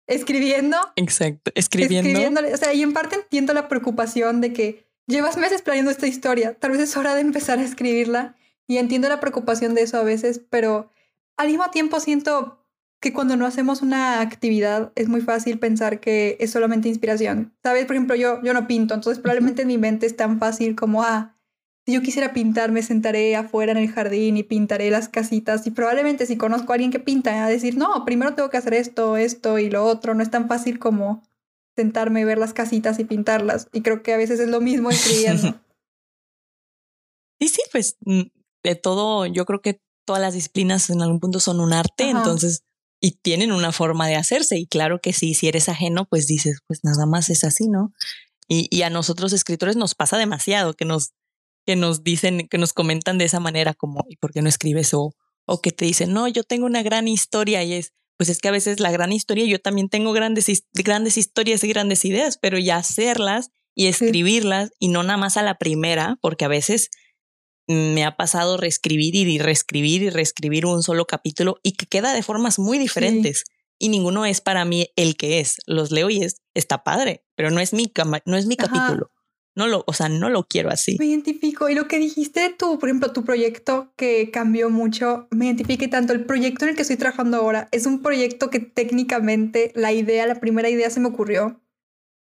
[0.08, 0.78] escribiendo.
[0.96, 2.42] Exacto, escribiendo.
[2.54, 6.54] O sea, y en parte entiendo la preocupación de que llevas meses planeando esta historia,
[6.54, 8.36] tal vez es hora de empezar a escribirla
[8.68, 10.92] y entiendo la preocupación de eso a veces, pero
[11.38, 12.58] al mismo tiempo siento
[13.02, 17.54] que cuando no hacemos una actividad es muy fácil pensar que es solamente inspiración.
[17.64, 17.86] ¿Sabes?
[17.86, 21.02] Por ejemplo, yo, yo no pinto, entonces probablemente en mi mente es tan fácil como,
[21.02, 21.36] ah,
[21.86, 25.66] si yo quisiera pintar, me sentaré afuera en el jardín y pintaré las casitas.
[25.66, 28.76] Y probablemente si conozco a alguien que pinta, a decir, no, primero tengo que hacer
[28.76, 30.14] esto, esto y lo otro.
[30.14, 31.24] No es tan fácil como
[31.76, 33.68] sentarme, ver las casitas y pintarlas.
[33.74, 35.60] Y creo que a veces es lo mismo escribiendo.
[37.40, 38.24] Sí, sí, pues mm,
[38.64, 42.64] de todo, yo creo que todas las disciplinas en algún punto son un arte, entonces,
[43.00, 44.60] y tienen una forma de hacerse.
[44.60, 47.92] Y claro que sí, si eres ajeno, pues dices, pues nada más es así, ¿no?
[48.48, 51.14] Y, y a nosotros escritores nos pasa demasiado que nos
[51.66, 54.94] que nos dicen, que nos comentan de esa manera como, ¿y por qué no escribes?
[54.94, 55.14] O,
[55.46, 58.48] o que te dicen, no, yo tengo una gran historia y es, pues es que
[58.48, 62.58] a veces la gran historia, yo también tengo grandes, grandes historias y grandes ideas, pero
[62.58, 66.90] ya hacerlas y escribirlas y no nada más a la primera, porque a veces
[67.68, 72.24] me ha pasado reescribir y reescribir y reescribir un solo capítulo y que queda de
[72.24, 73.46] formas muy diferentes.
[73.80, 75.58] Y ninguno es para mí el que es.
[75.66, 77.92] Los leo y es, está padre, pero no es mi,
[78.26, 79.10] no es mi capítulo.
[79.54, 80.96] No lo, o sea, no lo quiero así.
[80.98, 81.70] Me identifico.
[81.70, 86.14] Y lo que dijiste tú, por ejemplo, tu proyecto que cambió mucho, me identifique tanto.
[86.14, 90.26] El proyecto en el que estoy trabajando ahora es un proyecto que técnicamente la idea,
[90.26, 91.60] la primera idea se me ocurrió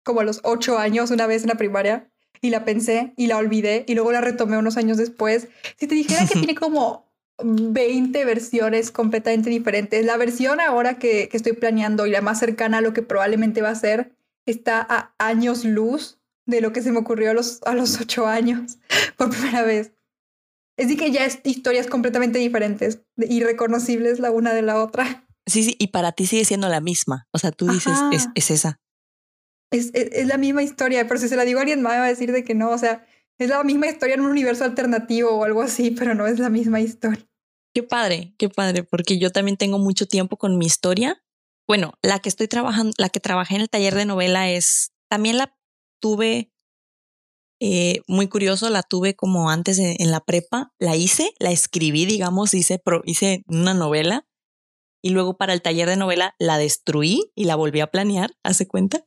[0.03, 3.37] como a los ocho años, una vez en la primaria, y la pensé y la
[3.37, 5.49] olvidé y luego la retomé unos años después.
[5.77, 7.07] Si te dijera que tiene como
[7.43, 12.79] 20 versiones completamente diferentes, la versión ahora que, que estoy planeando y la más cercana
[12.79, 14.13] a lo que probablemente va a ser
[14.47, 18.27] está a años luz de lo que se me ocurrió a los, a los ocho
[18.27, 18.79] años
[19.17, 19.93] por primera vez.
[20.77, 25.27] Es decir, que ya es historias completamente diferentes, irreconocibles la una de la otra.
[25.47, 27.29] Sí, sí, y para ti sigue siendo la misma.
[27.33, 28.81] O sea, tú dices, es, es, esa.
[29.71, 32.09] Es, es, la misma historia, pero si se la digo a alguien más, va a
[32.09, 32.71] decir de que no.
[32.71, 33.07] O sea,
[33.39, 36.49] es la misma historia en un universo alternativo o algo así, pero no es la
[36.49, 37.27] misma historia.
[37.75, 41.23] Qué padre, qué padre, porque yo también tengo mucho tiempo con mi historia.
[41.69, 45.37] Bueno, la que estoy trabajando, la que trabajé en el taller de novela es también
[45.37, 45.55] la
[46.01, 46.51] tuve,
[47.61, 52.55] eh, muy curioso, la tuve como antes en, la prepa, la hice, la escribí, digamos,
[52.55, 54.27] hice, hice una novela
[55.03, 58.67] y luego para el taller de novela la destruí y la volví a planear, hace
[58.67, 59.05] cuenta.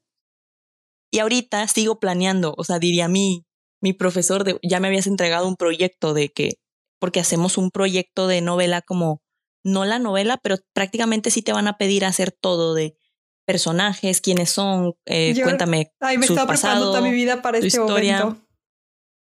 [1.11, 3.45] Y ahorita sigo planeando, o sea, diría mi,
[3.81, 6.53] mi profesor, ya me habías entregado un proyecto de que,
[6.99, 9.21] porque hacemos un proyecto de novela como,
[9.63, 12.97] no la novela, pero prácticamente sí te van a pedir hacer todo de
[13.45, 15.91] personajes, quiénes son, eh, cuéntame.
[15.99, 18.19] Ay, me estaba preparando toda mi vida para este historia.
[18.19, 18.41] momento.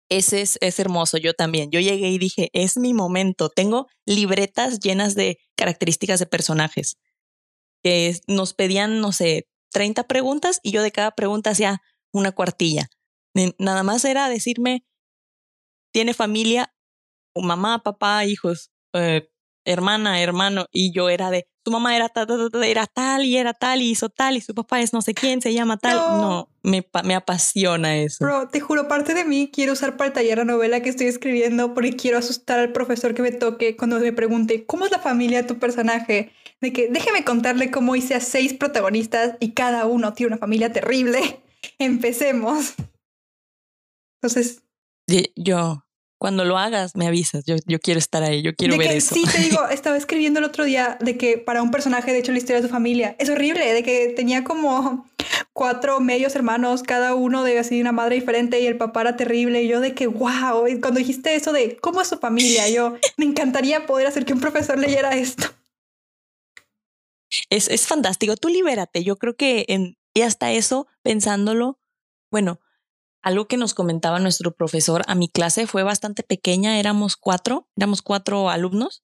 [0.10, 1.72] Ese es, es hermoso, yo también.
[1.72, 3.50] Yo llegué y dije, es mi momento.
[3.50, 6.98] Tengo libretas llenas de características de personajes.
[7.82, 12.90] Que nos pedían, no sé, 30 preguntas y yo de cada pregunta hacía una cuartilla.
[13.58, 14.84] Nada más era decirme,
[15.94, 16.74] tiene familia,
[17.36, 19.30] mamá, papá, hijos, eh,
[19.66, 22.28] hermana, hermano, y yo era de, su mamá era tal,
[22.64, 25.42] era tal y era tal y hizo tal y su papá es no sé quién,
[25.42, 25.98] se llama tal.
[25.98, 28.26] No, me, me, apasiona eso.
[28.26, 31.08] Bro, te juro, parte de mí quiero usar para el taller la novela que estoy
[31.08, 35.00] escribiendo porque quiero asustar al profesor que me toque cuando me pregunte, ¿cómo es la
[35.00, 36.32] familia de tu personaje?
[36.62, 40.72] De que déjeme contarle cómo hice a seis protagonistas y cada uno tiene una familia
[40.72, 41.44] terrible.
[41.80, 42.74] Empecemos.
[44.22, 44.64] Entonces...
[45.36, 45.84] Yo,
[46.22, 47.46] cuando lo hagas, me avisas.
[47.46, 49.16] Yo, yo quiero estar ahí, yo quiero ver eso.
[49.16, 52.32] Sí, te digo, estaba escribiendo el otro día de que para un personaje, de hecho,
[52.32, 55.10] la historia de su familia es horrible, de que tenía como
[55.52, 59.64] cuatro medios hermanos, cada uno de así una madre diferente y el papá era terrible.
[59.64, 62.98] Y yo de que, wow, y cuando dijiste eso de cómo es su familia, yo
[63.18, 65.48] me encantaría poder hacer que un profesor leyera esto.
[67.50, 69.04] Es, es fantástico, tú libérate.
[69.04, 71.80] Yo creo que en, y hasta eso, pensándolo,
[72.30, 72.60] bueno,
[73.22, 78.02] algo que nos comentaba nuestro profesor a mi clase fue bastante pequeña, éramos cuatro, éramos
[78.02, 79.04] cuatro alumnos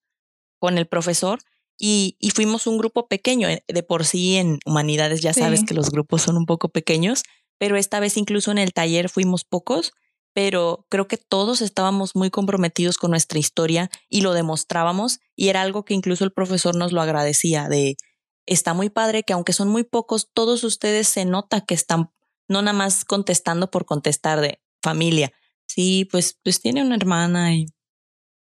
[0.60, 1.40] con el profesor
[1.78, 3.48] y, y fuimos un grupo pequeño.
[3.48, 7.24] Eh, de por sí en humanidades ya sabes que los grupos son un poco pequeños,
[7.60, 9.94] pero esta vez incluso en el taller fuimos pocos,
[10.34, 15.62] pero creo que todos estábamos muy comprometidos con nuestra historia y lo demostrábamos y era
[15.62, 17.96] algo que incluso el profesor nos lo agradecía de
[18.46, 22.12] está muy padre que aunque son muy pocos, todos ustedes se nota que están
[22.48, 25.32] no nada más contestando por contestar de familia.
[25.68, 27.66] Sí, pues, pues tiene una hermana y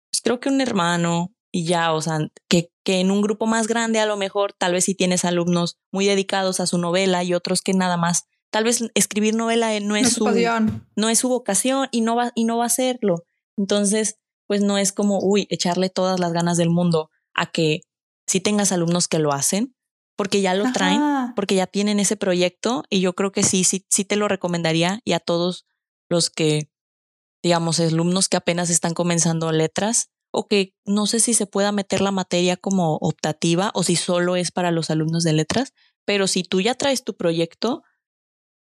[0.09, 3.67] pues creo que un hermano y ya, o sea, que, que en un grupo más
[3.67, 7.33] grande a lo mejor tal vez si tienes alumnos muy dedicados a su novela y
[7.33, 10.29] otros que nada más, tal vez escribir novela no es, su,
[10.95, 13.23] no es su vocación y no va y no va a hacerlo.
[13.57, 14.17] Entonces,
[14.47, 17.81] pues no es como, uy, echarle todas las ganas del mundo a que
[18.27, 19.75] si tengas alumnos que lo hacen,
[20.15, 21.01] porque ya lo traen,
[21.35, 24.99] porque ya tienen ese proyecto y yo creo que sí, sí, sí te lo recomendaría
[25.03, 25.65] y a todos
[26.09, 26.69] los que,
[27.43, 32.01] digamos, alumnos que apenas están comenzando letras o que no sé si se pueda meter
[32.01, 35.73] la materia como optativa o si solo es para los alumnos de letras,
[36.05, 37.83] pero si tú ya traes tu proyecto,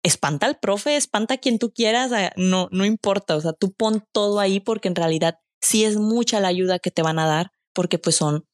[0.03, 4.05] espanta al profe, espanta a quien tú quieras, no, no importa, o sea, tú pon
[4.11, 7.51] todo ahí porque en realidad sí es mucha la ayuda que te van a dar
[7.73, 8.45] porque pues son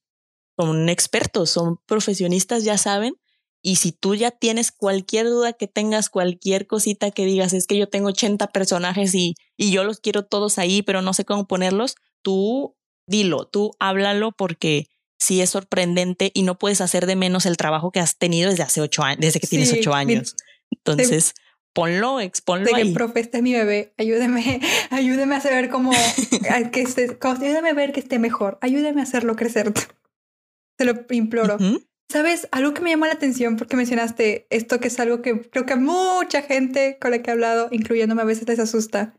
[0.57, 3.15] son expertos, son profesionistas, ya saben.
[3.61, 7.77] Y si tú ya tienes cualquier duda que tengas, cualquier cosita que digas, es que
[7.77, 11.47] yo tengo 80 personajes y, y yo los quiero todos ahí, pero no sé cómo
[11.47, 12.75] ponerlos, tú
[13.07, 14.87] dilo, tú háblalo porque
[15.19, 18.63] sí es sorprendente y no puedes hacer de menos el trabajo que has tenido desde
[18.63, 20.35] hace ocho años, desde que tienes ocho años.
[20.69, 21.33] Entonces,
[21.73, 22.65] ponlo, exponlo.
[22.65, 25.91] De que, profe, este es mi bebé, ayúdeme, ayúdeme a saber cómo,
[26.71, 29.73] que esté, ayúdeme a ver que esté mejor, ayúdeme a hacerlo crecer.
[30.77, 31.57] Te lo imploro.
[32.09, 32.47] ¿Sabes?
[32.51, 35.75] Algo que me llamó la atención porque mencionaste esto que es algo que creo que
[35.75, 39.15] mucha gente con la que he hablado, incluyéndome a veces les asusta.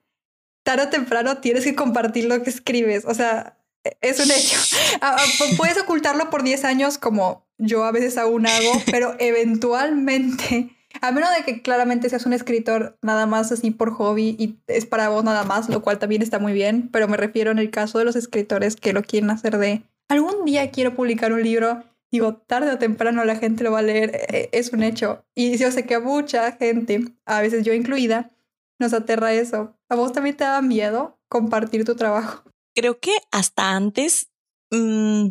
[0.65, 3.05] Tarde o temprano tienes que compartir lo que escribes.
[3.05, 4.57] O sea, e, es un hecho.
[5.03, 10.71] Ah, ah, puedes ocultarlo por 10 años como yo a veces aún hago, pero eventualmente,
[11.03, 14.87] a menos de que claramente seas un escritor nada más así por hobby y es
[14.87, 17.71] para vos nada más, lo cual también está muy bien, pero me refiero en el
[17.71, 21.85] caso de los escritores que lo quieren hacer de algún día quiero publicar un libro,
[22.11, 25.25] digo, tarde o temprano la gente lo va a leer, e, e, es un hecho.
[25.35, 28.31] Y yo sé que a mucha gente, a veces yo incluida,
[28.79, 29.77] nos aterra eso.
[29.89, 32.45] ¿A vos también te da miedo compartir tu trabajo?
[32.75, 34.31] Creo que hasta antes,
[34.71, 35.29] mm,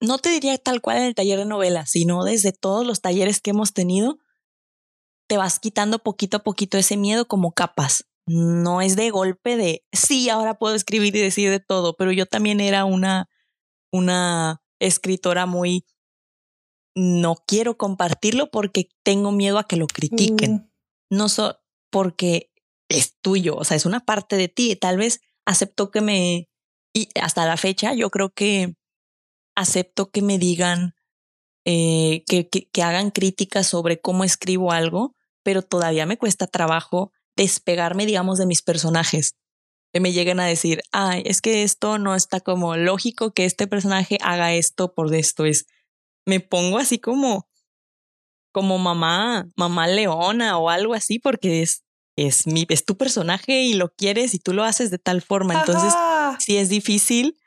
[0.00, 3.40] no te diría tal cual en el taller de novela, sino desde todos los talleres
[3.40, 4.18] que hemos tenido,
[5.28, 8.06] te vas quitando poquito a poquito ese miedo como capas.
[8.26, 12.26] No es de golpe de, sí, ahora puedo escribir y decir de todo, pero yo
[12.26, 13.28] también era una
[13.94, 15.86] una escritora muy
[16.96, 20.52] no quiero compartirlo porque tengo miedo a que lo critiquen.
[20.52, 20.70] Mm.
[21.10, 22.50] No so, porque
[22.88, 24.74] es tuyo, o sea, es una parte de ti.
[24.74, 26.48] Tal vez acepto que me
[26.92, 28.74] y hasta la fecha yo creo que
[29.56, 30.94] acepto que me digan
[31.64, 35.14] eh, que, que, que hagan críticas sobre cómo escribo algo,
[35.44, 39.36] pero todavía me cuesta trabajo despegarme, digamos, de mis personajes
[40.00, 44.18] me lleguen a decir, ay, es que esto no está como lógico que este personaje
[44.22, 45.44] haga esto por esto.
[45.44, 45.66] Es,
[46.26, 47.48] me pongo así como,
[48.52, 51.84] como mamá, mamá leona o algo así, porque es,
[52.16, 55.54] es mi, es tu personaje y lo quieres y tú lo haces de tal forma.
[55.54, 55.94] Entonces,
[56.40, 57.38] sí es difícil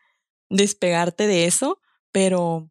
[0.50, 1.82] despegarte de eso,
[2.12, 2.70] pero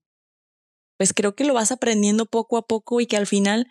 [0.96, 3.70] pues creo que lo vas aprendiendo poco a poco y que al final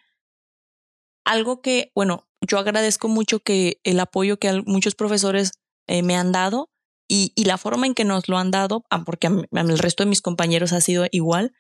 [1.26, 5.54] algo que, bueno, yo agradezco mucho que el apoyo que muchos profesores
[5.88, 6.70] eh, me han dado
[7.08, 10.10] y, y, la forma en que nos lo han dado, ah, porque el resto de
[10.10, 11.54] mis compañeros ha sido igual,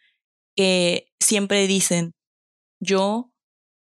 [0.55, 2.13] que siempre dicen,
[2.80, 3.32] yo,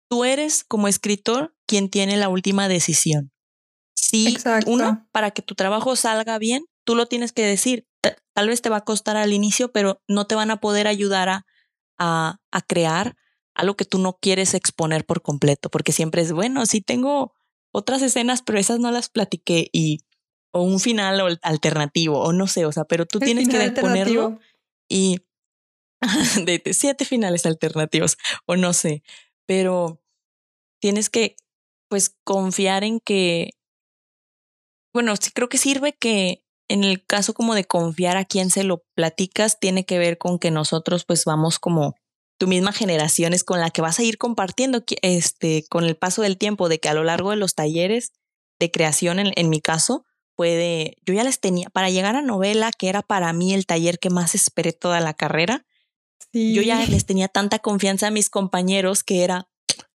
[0.09, 3.31] tú eres como escritor quien tiene la última decisión.
[3.95, 7.87] Sí, uno, para que tu trabajo salga bien, tú lo tienes que decir.
[8.33, 11.29] Tal vez te va a costar al inicio, pero no te van a poder ayudar
[11.29, 11.45] a,
[11.97, 13.15] a, a crear
[13.55, 17.33] algo que tú no quieres exponer por completo, porque siempre es bueno, sí tengo
[17.71, 20.05] otras escenas, pero esas no las platiqué y
[20.57, 24.39] o un final alternativo o no sé, o sea, pero tú tienes que ponerlo
[24.89, 25.21] y
[26.45, 29.03] de, siete finales alternativos o no sé,
[29.45, 30.01] pero
[30.79, 31.35] tienes que
[31.89, 33.51] pues confiar en que
[34.93, 38.63] bueno, sí creo que sirve que en el caso como de confiar a quien se
[38.63, 41.95] lo platicas, tiene que ver con que nosotros pues vamos como
[42.37, 46.21] tu misma generación es con la que vas a ir compartiendo este, con el paso
[46.21, 48.13] del tiempo, de que a lo largo de los talleres
[48.59, 50.05] de creación, en, en mi caso,
[50.37, 53.99] puede, yo ya les tenía, para llegar a novela, que era para mí el taller
[53.99, 55.65] que más esperé toda la carrera,
[56.31, 59.49] yo ya les tenía tanta confianza a mis compañeros que era,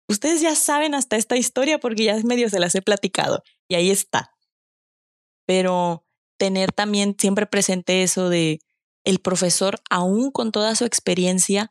[0.08, 3.90] ustedes ya saben hasta esta historia porque ya medio se las he platicado y ahí
[3.90, 4.30] está.
[5.46, 6.06] Pero
[6.38, 8.60] tener también siempre presente eso de
[9.04, 11.70] el profesor, aún con toda su experiencia,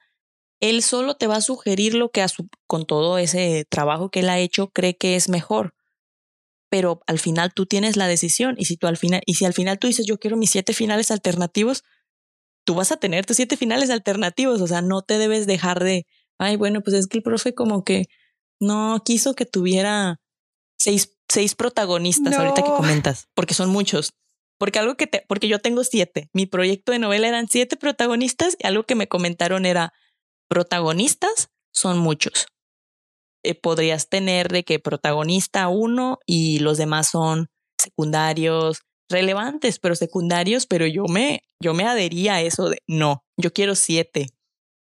[0.59, 4.22] él solo te va a sugerir lo que a su, con todo ese trabajo que
[4.22, 5.74] él ha hecho cree que es mejor.
[6.70, 9.53] Pero al final tú tienes la decisión y si tú al final y si al
[9.53, 11.84] final tú dices yo quiero mis siete finales alternativos,
[12.65, 16.05] tú vas a tener tus siete finales alternativos, o sea, no te debes dejar de,
[16.38, 18.07] ay, bueno, pues es que el profe como que
[18.59, 20.20] no quiso que tuviera
[20.78, 24.11] seis, seis protagonistas ahorita que comentas, porque son muchos.
[24.59, 26.30] Porque algo que te, porque yo tengo siete.
[26.34, 29.93] Mi proyecto de novela eran siete protagonistas y algo que me comentaron era
[30.49, 32.47] protagonistas son muchos.
[33.44, 37.48] Eh, podrías tener de que protagonista uno y los demás son
[37.80, 43.54] secundarios, relevantes, pero secundarios, pero yo me, yo me adhería a eso de no, yo
[43.54, 44.28] quiero siete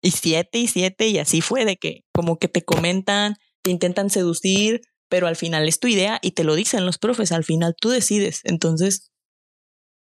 [0.02, 4.10] y siete y siete y así fue de que como que te comentan, te intentan
[4.10, 7.74] seducir, pero al final es tu idea y te lo dicen los profes, al final
[7.78, 8.40] tú decides.
[8.44, 9.10] Entonces,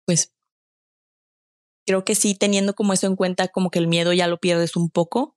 [0.05, 0.31] pues
[1.85, 4.75] creo que sí, teniendo como eso en cuenta, como que el miedo ya lo pierdes
[4.75, 5.35] un poco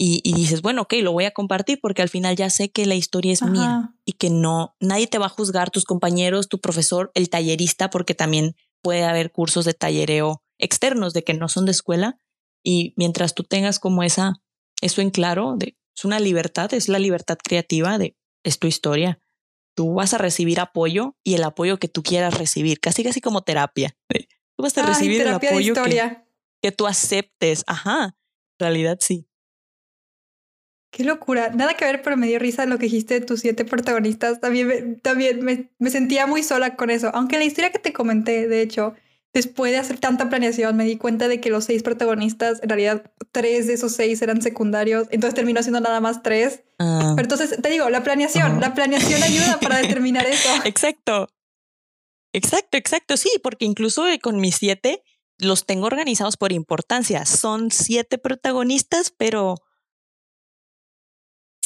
[0.00, 2.86] y, y, dices, bueno, ok, lo voy a compartir porque al final ya sé que
[2.86, 6.60] la historia es mía y que no, nadie te va a juzgar, tus compañeros, tu
[6.60, 11.66] profesor, el tallerista, porque también puede haber cursos de tallereo externos de que no son
[11.66, 12.16] de escuela.
[12.62, 14.34] Y mientras tú tengas como esa,
[14.80, 19.20] eso en claro, de, es una libertad, es la libertad creativa de, es tu historia.
[19.74, 23.42] Tú vas a recibir apoyo y el apoyo que tú quieras recibir, casi casi como
[23.42, 23.96] terapia.
[24.56, 26.18] Tú vas a recibir el apoyo que,
[26.62, 27.64] que tú aceptes.
[27.66, 29.27] Ajá, en realidad sí.
[30.90, 31.50] Qué locura.
[31.50, 34.40] Nada que ver, pero me dio risa lo que dijiste de tus siete protagonistas.
[34.40, 37.10] También, me, también me, me, sentía muy sola con eso.
[37.12, 38.94] Aunque la historia que te comenté, de hecho,
[39.34, 43.10] después de hacer tanta planeación, me di cuenta de que los seis protagonistas, en realidad,
[43.32, 45.08] tres de esos seis eran secundarios.
[45.10, 46.62] Entonces terminó siendo nada más tres.
[46.78, 47.12] Ah.
[47.16, 50.48] Pero entonces, te digo, la planeación, la planeación ayuda para determinar eso.
[50.64, 51.28] Exacto.
[52.32, 53.16] Exacto, exacto.
[53.16, 55.02] Sí, porque incluso con mis siete
[55.38, 57.24] los tengo organizados por importancia.
[57.26, 59.56] Son siete protagonistas, pero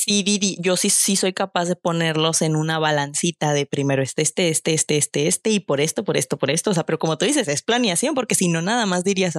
[0.05, 4.23] sí, Didi, yo sí, sí soy capaz de ponerlos en una balancita de primero este,
[4.23, 6.71] este, este, este, este, este, y por esto, por esto, por esto.
[6.71, 9.35] O sea, pero como tú dices, es planeación, porque si no, nada más dirías,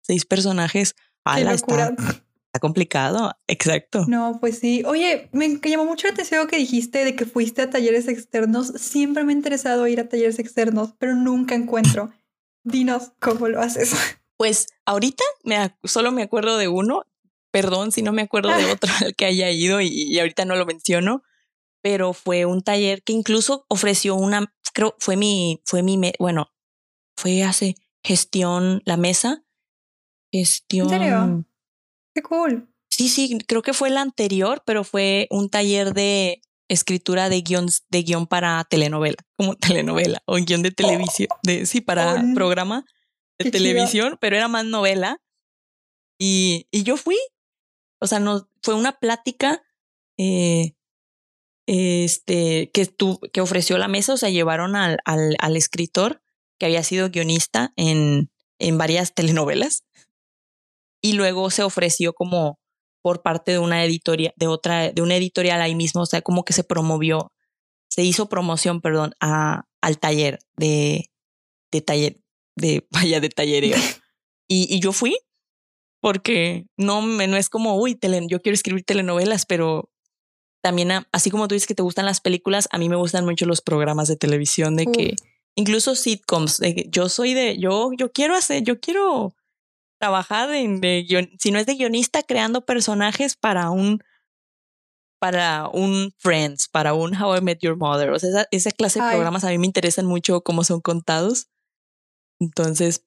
[0.00, 0.94] seis personajes.
[1.34, 1.94] Qué locura.
[1.96, 3.32] Está, complicado.
[3.46, 4.04] Exacto.
[4.08, 4.82] No, pues sí.
[4.84, 8.68] Oye, me llamó mucho la atención que dijiste de que fuiste a talleres externos.
[8.76, 12.10] Siempre me ha interesado ir a talleres externos, pero nunca encuentro.
[12.64, 13.92] Dinos cómo lo haces.
[14.36, 17.04] Pues ahorita me, solo me acuerdo de uno
[17.50, 20.66] Perdón si no me acuerdo de otro al que haya ido y, ahorita no lo
[20.66, 21.22] menciono,
[21.82, 26.52] pero fue un taller que incluso ofreció una, creo, fue mi, fue mi, bueno,
[27.16, 27.74] fue hace
[28.04, 29.44] gestión, la mesa,
[30.32, 30.92] gestión.
[30.92, 31.44] ¿En serio?
[32.14, 32.68] Qué cool.
[32.90, 37.66] Sí, sí, creo que fue el anterior, pero fue un taller de escritura de guion,
[37.88, 42.84] de guion para telenovela, como telenovela, o guion de televisión, de, sí, para oh, programa
[43.38, 45.20] de televisión, pero era más novela.
[46.18, 47.16] Y, y yo fui
[48.00, 49.62] o sea, no, fue una plática
[50.18, 50.74] eh,
[51.66, 56.22] este, que, tu, que ofreció la mesa, o sea, llevaron al, al, al escritor
[56.58, 59.84] que había sido guionista en, en varias telenovelas.
[61.02, 62.58] y luego se ofreció como
[63.02, 66.44] por parte de una editorial, de otra, de una editorial ahí mismo, o sea, como
[66.44, 67.32] que se promovió,
[67.88, 71.10] se hizo promoción, perdón, a, al taller de,
[71.72, 72.20] de taller,
[72.56, 73.76] de, vaya, de tallereo.
[74.48, 75.16] y, y yo fui
[76.00, 77.98] porque no, me, no es como, uy,
[78.28, 79.90] yo quiero escribir telenovelas, pero
[80.62, 83.46] también, así como tú dices que te gustan las películas, a mí me gustan mucho
[83.46, 85.16] los programas de televisión de que,
[85.54, 89.34] incluso sitcoms, de que yo soy de, yo, yo quiero hacer, yo quiero
[89.98, 94.02] trabajar en, de, si no es de guionista, creando personajes para un,
[95.18, 98.10] para un Friends, para un How I Met Your Mother.
[98.10, 101.48] O sea, esa, esa clase de programas a mí me interesan mucho cómo son contados.
[102.40, 103.04] Entonces,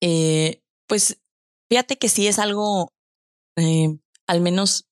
[0.00, 1.20] eh, pues
[1.68, 2.92] fíjate que sí es algo,
[3.56, 4.88] eh, al menos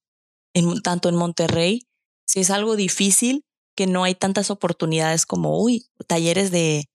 [0.54, 1.86] en, tanto en Monterrey,
[2.26, 3.44] sí es algo difícil
[3.76, 6.88] que no hay tantas oportunidades como, uy, talleres de,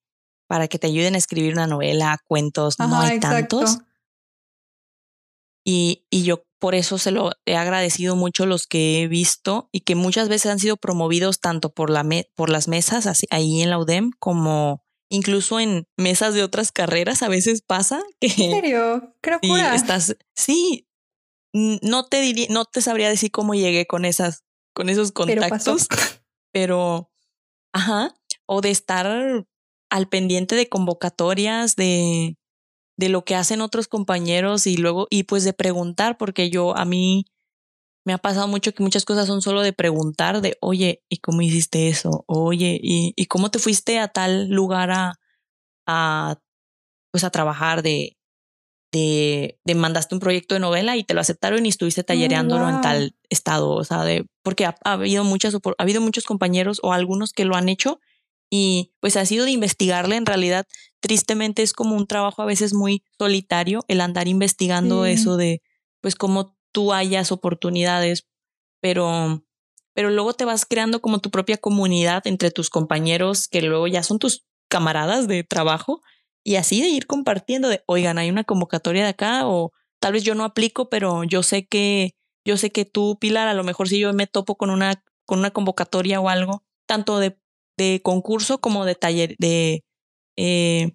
[0.47, 3.77] para que te ayuden a escribir una novela, cuentos, no hay tantos.
[5.63, 9.81] Y, y yo por eso se lo he agradecido mucho los que he visto y
[9.81, 13.69] que muchas veces han sido promovidos tanto por, la por las mesas así, ahí en
[13.69, 18.27] la UDEM como incluso en mesas de otras carreras a veces pasa que...
[18.27, 19.15] ¿En serio?
[19.21, 20.87] Creo que estás, sí,
[21.53, 24.43] no te diría, no te sabría decir cómo llegué con esas,
[24.73, 25.87] con esos contactos,
[26.53, 27.11] pero,
[27.73, 28.15] ajá,
[28.47, 29.45] o de estar
[29.89, 32.37] al pendiente de convocatorias, de,
[32.97, 36.85] de lo que hacen otros compañeros y luego, y pues de preguntar, porque yo a
[36.85, 37.25] mí
[38.05, 41.41] me ha pasado mucho que muchas cosas son solo de preguntar, de, oye, ¿y cómo
[41.41, 42.23] hiciste eso?
[42.27, 45.19] Oye, ¿y, y cómo te fuiste a tal lugar a,
[45.87, 46.39] a
[47.11, 48.17] pues a trabajar de,
[48.91, 52.81] de, de, mandaste un proyecto de novela y te lo aceptaron y estuviste tallereándolo en
[52.81, 57.33] tal estado, o sea, de, porque ha, habido muchas, ha habido muchos compañeros o algunos
[57.33, 57.99] que lo han hecho
[58.49, 60.15] y pues ha sido de investigarle.
[60.17, 60.67] En realidad,
[60.99, 65.61] tristemente es como un trabajo a veces muy solitario el andar investigando eso de
[66.01, 68.27] pues cómo tú hayas oportunidades,
[68.81, 69.43] pero
[69.93, 74.03] pero luego te vas creando como tu propia comunidad entre tus compañeros que luego ya
[74.03, 76.01] son tus camaradas de trabajo
[76.43, 80.23] y así de ir compartiendo de, oigan, hay una convocatoria de acá o tal vez
[80.23, 82.15] yo no aplico, pero yo sé que
[82.45, 85.39] yo sé que tú, Pilar, a lo mejor si yo me topo con una con
[85.39, 87.37] una convocatoria o algo, tanto de
[87.77, 89.83] de concurso como de taller, de
[90.37, 90.91] eh,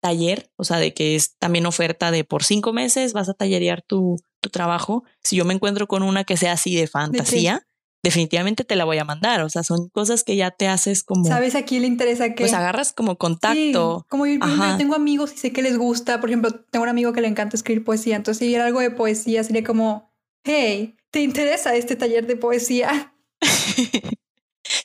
[0.00, 3.82] taller, o sea, de que es también oferta de por cinco meses vas a tallerear
[3.82, 5.04] tu, tu trabajo.
[5.22, 7.66] Si yo me encuentro con una que sea así de fantasía,
[8.02, 9.40] definitivamente te la voy a mandar.
[9.40, 11.24] O sea, son cosas que ya te haces como.
[11.24, 12.44] Sabes, aquí le interesa que.
[12.44, 14.04] Pues agarras como contacto.
[14.08, 14.38] como yo,
[14.76, 16.20] tengo amigos y sé que les gusta.
[16.20, 18.16] Por ejemplo, tengo un amigo que le encanta escribir poesía.
[18.16, 20.12] Entonces, si era algo de poesía, sería como,
[20.44, 23.14] hey, ¿te interesa este taller de poesía?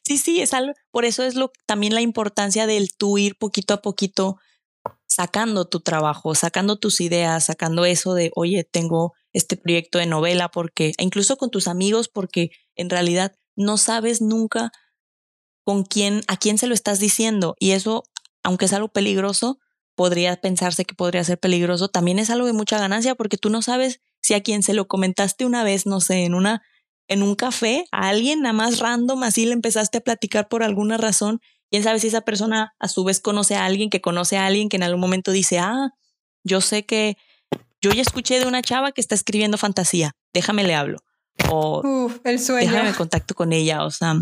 [0.03, 3.73] Sí, sí, es algo, por eso es lo también la importancia del tú ir poquito
[3.73, 4.37] a poquito
[5.07, 10.49] sacando tu trabajo, sacando tus ideas, sacando eso de, oye, tengo este proyecto de novela,
[10.49, 14.71] porque, e incluso con tus amigos, porque en realidad no sabes nunca
[15.63, 17.55] con quién, a quién se lo estás diciendo.
[17.59, 18.03] Y eso,
[18.43, 19.59] aunque es algo peligroso,
[19.95, 23.61] podría pensarse que podría ser peligroso, también es algo de mucha ganancia, porque tú no
[23.61, 26.61] sabes si a quien se lo comentaste una vez, no sé, en una
[27.09, 30.95] en un café a alguien nada más random, así le empezaste a platicar por alguna
[30.95, 31.41] razón.
[31.71, 34.69] Quién sabe si esa persona a su vez conoce a alguien que conoce a alguien
[34.69, 35.89] que en algún momento dice, ah,
[36.43, 37.17] yo sé que
[37.81, 40.99] yo ya escuché de una chava que está escribiendo fantasía, déjame le hablo.
[41.49, 42.71] O el sueño.
[42.71, 44.15] Déjame contacto con ella, o sea,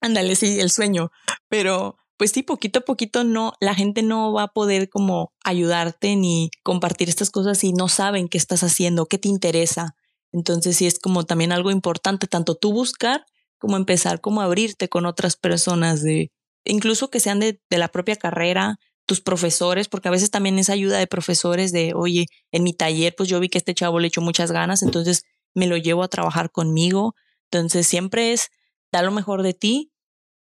[0.00, 1.10] ándale, sí, el sueño.
[1.48, 6.16] Pero pues sí, poquito a poquito no, la gente no va a poder como ayudarte
[6.16, 9.96] ni compartir estas cosas si no saben qué estás haciendo, qué te interesa.
[10.32, 13.24] Entonces sí es como también algo importante, tanto tú buscar
[13.58, 16.30] como empezar como abrirte con otras personas de,
[16.64, 20.70] incluso que sean de, de la propia carrera, tus profesores, porque a veces también es
[20.70, 24.08] ayuda de profesores de, oye, en mi taller, pues yo vi que este chavo le
[24.08, 25.24] echó muchas ganas, entonces
[25.54, 27.14] me lo llevo a trabajar conmigo.
[27.50, 28.50] Entonces siempre es,
[28.92, 29.92] da lo mejor de ti,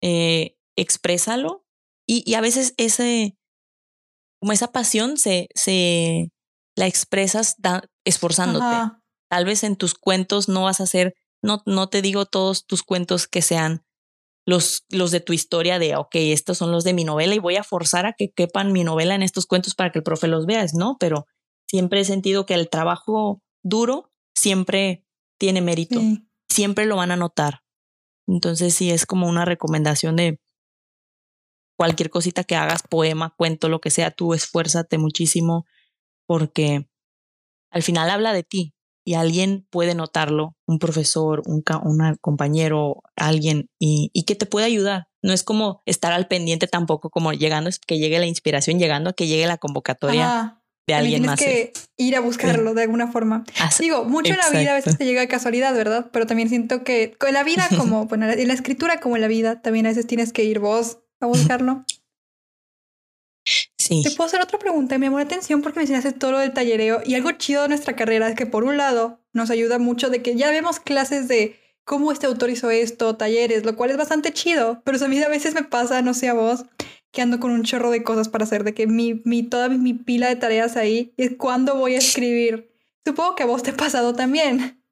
[0.03, 1.65] eh, exprésalo
[2.07, 3.37] y, y, a veces ese,
[4.41, 6.31] como esa pasión se, se
[6.77, 7.57] la expresas
[8.05, 8.99] esforzándote.
[9.29, 12.83] Tal vez en tus cuentos no vas a hacer, no, no te digo todos tus
[12.83, 13.85] cuentos que sean
[14.47, 17.57] los, los de tu historia de, ok, estos son los de mi novela y voy
[17.57, 20.47] a forzar a que quepan mi novela en estos cuentos para que el profe los
[20.47, 20.97] vea, ¿no?
[21.01, 21.27] Pero
[21.67, 25.05] siempre he sentido que el trabajo duro siempre
[25.39, 26.01] tiene mérito,
[26.49, 27.63] siempre lo van a notar.
[28.27, 30.41] Entonces sí es como una recomendación de
[31.77, 35.67] cualquier cosita que hagas, poema, cuento, lo que sea, tú esfuérzate muchísimo
[36.27, 36.89] porque
[37.71, 38.74] al final habla de ti,
[39.05, 41.63] y alguien puede notarlo, un profesor, un,
[42.21, 45.09] compañero, alguien, y, y, que te puede ayudar.
[45.23, 49.11] No es como estar al pendiente tampoco, como llegando, es que llegue la inspiración, llegando
[49.11, 50.61] a que llegue la convocatoria.
[50.87, 51.41] de alguien tienes más.
[51.41, 53.45] que ir a buscarlo de alguna forma.
[53.59, 56.11] Así- Digo, mucho en la vida a veces te llega de casualidad, ¿verdad?
[56.13, 59.29] Pero también siento que con la vida como, bueno, en la escritura como en la
[59.29, 61.85] vida, también a veces tienes que ir vos a buscarlo.
[63.85, 64.97] Sí, Te puedo hacer otra pregunta.
[64.99, 67.95] Me llamó la atención porque mencionaste todo lo del tallereo y algo chido de nuestra
[67.95, 71.61] carrera es que por un lado nos ayuda mucho de que ya vemos clases de
[71.85, 75.28] cómo este autor hizo esto, talleres, lo cual es bastante chido, pero a mí a
[75.28, 76.64] veces me pasa, no sé a vos,
[77.12, 79.76] que ando con un chorro de cosas para hacer, de que mi, mi toda mi,
[79.76, 82.72] mi pila de tareas ahí es cuándo voy a escribir.
[83.05, 84.82] Supongo que a vos te ha pasado también.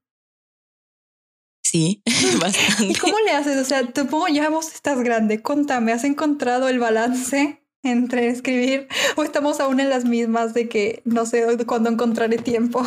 [1.62, 2.02] sí,
[2.34, 3.00] ¿Y bastante.
[3.00, 3.56] cómo le haces?
[3.56, 5.40] O sea, supongo ya vos estás grande.
[5.40, 11.02] Contame, ¿has encontrado el balance entre escribir o estamos aún en las mismas de que
[11.04, 12.84] no sé cuándo encontraré tiempo?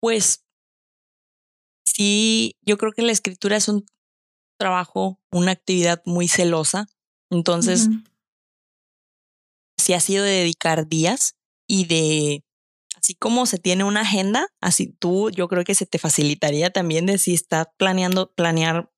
[0.00, 0.44] Pues
[1.86, 3.84] sí, yo creo que la escritura es un
[4.58, 6.86] trabajo, una actividad muy celosa.
[7.30, 7.98] Entonces, Ujú.
[9.78, 12.44] sí ha sido de dedicar días y de,
[12.96, 17.06] así como se tiene una agenda, así tú, yo creo que se te facilitaría también
[17.06, 18.90] de si estás planeando, planear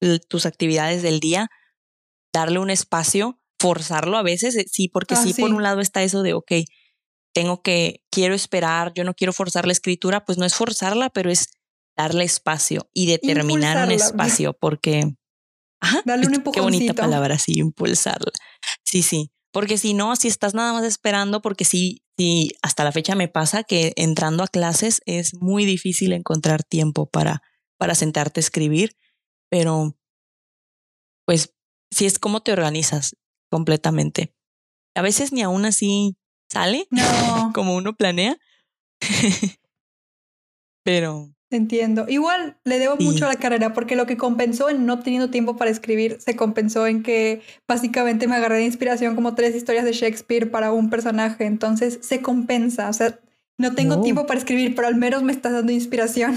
[0.00, 1.48] l- tus actividades del día,
[2.38, 5.56] darle un espacio, forzarlo a veces, eh, sí, porque Ah, sí, por sí.
[5.56, 6.52] un lado está eso de, ok,
[7.34, 11.30] tengo que, quiero esperar, yo no quiero forzar la escritura, pues no es forzarla, pero
[11.30, 11.48] es
[11.96, 13.94] darle espacio y determinar un Impulsarla.
[13.94, 15.14] espacio, porque...
[15.80, 18.32] Ajá, Darle un qué- bonita palabra, sí, impulsarla.
[18.84, 22.92] Sí, sí, porque si no, si estás nada más esperando, porque sí, sí, hasta la
[22.92, 27.42] fecha me pasa que entrando a clases es muy difícil encontrar tiempo para,
[27.76, 28.96] para sentarte a escribir,
[29.50, 29.96] pero
[31.26, 31.54] pues
[31.90, 33.16] sí es como te organizas
[33.50, 34.32] completamente.
[34.94, 36.16] A veces ni aún así
[36.50, 37.02] sale No,
[37.54, 38.36] como uno planea,
[40.84, 42.06] pero entiendo.
[42.08, 43.04] Igual le debo Sí.
[43.04, 46.36] mucho a la carrera porque lo que compensó en no teniendo tiempo para escribir se
[46.36, 50.90] compensó en que básicamente me agarré de inspiración como tres historias de Shakespeare para un
[50.90, 51.46] personaje.
[51.46, 52.88] Entonces se compensa.
[52.88, 53.18] O sea,
[53.58, 56.36] no tengo tiempo para escribir, pero al menos me estás dando inspiración.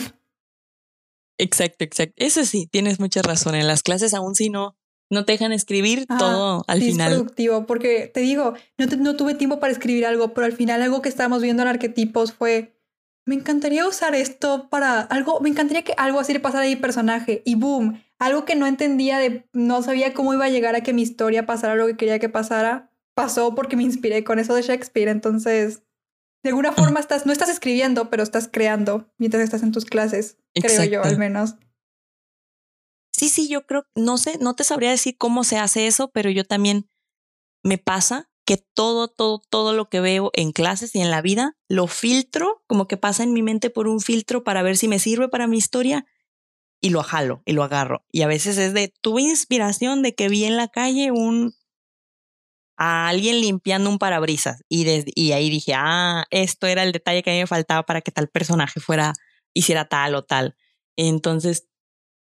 [1.38, 2.14] exacto, exacto.
[2.18, 3.56] Eso sí, tienes mucha razón.
[3.56, 4.76] En las clases aún si no,
[5.12, 7.12] no te dejan escribir Ajá, todo al sí, es final.
[7.14, 10.82] productivo, porque te digo, no, te- no tuve tiempo para escribir algo, pero al final
[10.82, 12.74] algo que estábamos viendo en arquetipos fue,
[13.26, 16.76] me encantaría usar esto para algo, me encantaría que algo así le pasara a mi
[16.76, 20.82] personaje y boom, algo que no entendía de, no sabía cómo iba a llegar a
[20.82, 24.56] que mi historia pasara lo que quería que pasara, pasó porque me inspiré con eso
[24.56, 25.84] de Shakespeare, entonces...
[26.44, 30.38] De alguna forma estás, no estás escribiendo, pero estás creando mientras estás en tus clases,
[30.56, 31.54] creo yo al menos.
[33.22, 36.32] Sí, sí, yo creo, no sé, no te sabría decir cómo se hace eso, pero
[36.32, 36.90] yo también
[37.64, 41.56] me pasa que todo, todo, todo lo que veo en clases y en la vida
[41.70, 44.98] lo filtro, como que pasa en mi mente por un filtro para ver si me
[44.98, 46.08] sirve para mi historia
[46.82, 48.04] y lo jalo y lo agarro.
[48.12, 51.54] Y a veces es de, tuve inspiración de que vi en la calle un
[52.78, 57.30] a alguien limpiando un parabrisas y, y ahí dije, ah, esto era el detalle que
[57.30, 59.14] a mí me faltaba para que tal personaje fuera,
[59.54, 60.56] hiciera tal o tal.
[60.96, 61.68] Entonces,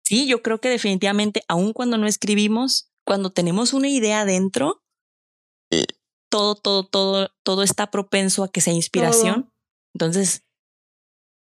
[0.04, 4.84] sí, yo creo que definitivamente, aun cuando no escribimos, cuando tenemos una idea dentro,
[6.30, 9.44] todo, todo, todo, todo está propenso a que sea inspiración.
[9.44, 9.54] Todo.
[9.96, 10.44] Entonces,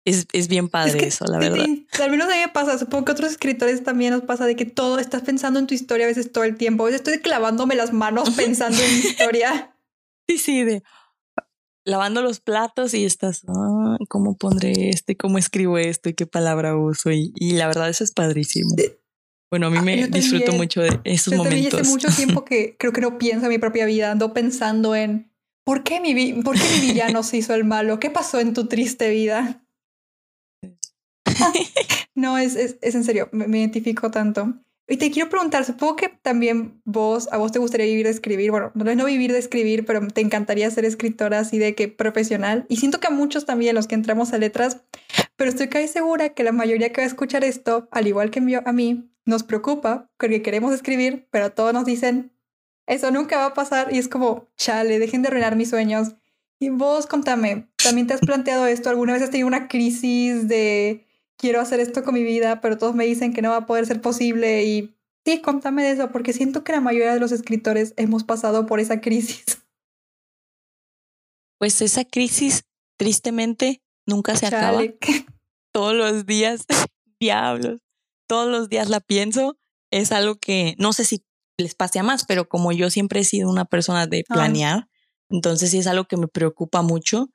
[0.05, 1.65] es, es bien padre Es que eso, la sí, verdad.
[1.65, 4.47] sí, al menos a mí me pasa, supongo que a otros escritores también nos pasa
[4.47, 6.83] de que todo estás pensando en tu historia a veces todo el tiempo.
[6.83, 9.77] A veces estoy clavándome las manos pensando en mi historia.
[10.29, 10.83] Sí, sí, de
[11.85, 13.43] lavando los platos y estás,
[14.09, 15.13] ¿cómo pondré esto?
[15.13, 16.09] y ¿Cómo escribo esto?
[16.09, 17.11] ¿Y qué palabra uso?
[17.11, 18.75] Y, y la verdad, eso es padrísimo.
[18.77, 18.99] De-
[19.51, 20.63] Bueno, a mí Ah, me yo disfruto también.
[20.63, 21.81] mucho de esos Yo momentos.
[21.81, 25.31] hace mucho tiempo que creo que no pienso en mi propia vida, ando pensando en
[25.65, 28.01] ¿por qué mi, por qué mi villano se hizo el malo?
[28.01, 29.65] ¿Qué pasó en tu triste vida?
[32.15, 34.55] No, es, es, es en serio, me, me identifico tanto.
[34.89, 38.51] Y te quiero preguntar, supongo que también vos, a vos te gustaría vivir de escribir,
[38.51, 41.89] bueno, no es no vivir de escribir, pero te encantaría ser escritora así de que
[41.89, 42.67] profesional.
[42.69, 44.83] Y siento que a muchos también, los que entramos a letras,
[45.37, 48.41] pero estoy casi segura que la mayoría que va a escuchar esto, al igual que
[48.65, 52.33] a mí, nos preocupa porque queremos escribir, pero todos nos dicen,
[52.87, 56.17] eso nunca va a pasar y es como, chale, dejen de arruinar mis sueños.
[56.59, 58.91] Y vos, contame, ¿también te has planteado esto?
[58.91, 61.07] ¿Alguna vez has tenido una crisis de
[61.43, 63.85] quiero hacer esto con mi vida, pero todos me dicen que no va a poder
[63.85, 64.65] ser posible?
[64.65, 64.95] Y
[65.27, 68.81] sí, contame de eso, porque siento que la mayoría de los escritores hemos pasado por
[68.81, 69.45] esa crisis.
[71.59, 72.65] Pues esa crisis,
[72.97, 74.79] tristemente, nunca se acaba.
[74.79, 74.99] Chale.
[75.71, 76.67] Todos los días,
[77.21, 77.83] diablos,
[78.27, 79.57] todos los días la pienso.
[79.93, 81.25] Es algo que no sé si
[81.59, 84.89] les pase a más, pero como yo siempre he sido una persona de planear,
[85.31, 87.31] entonces sí es algo que me preocupa mucho.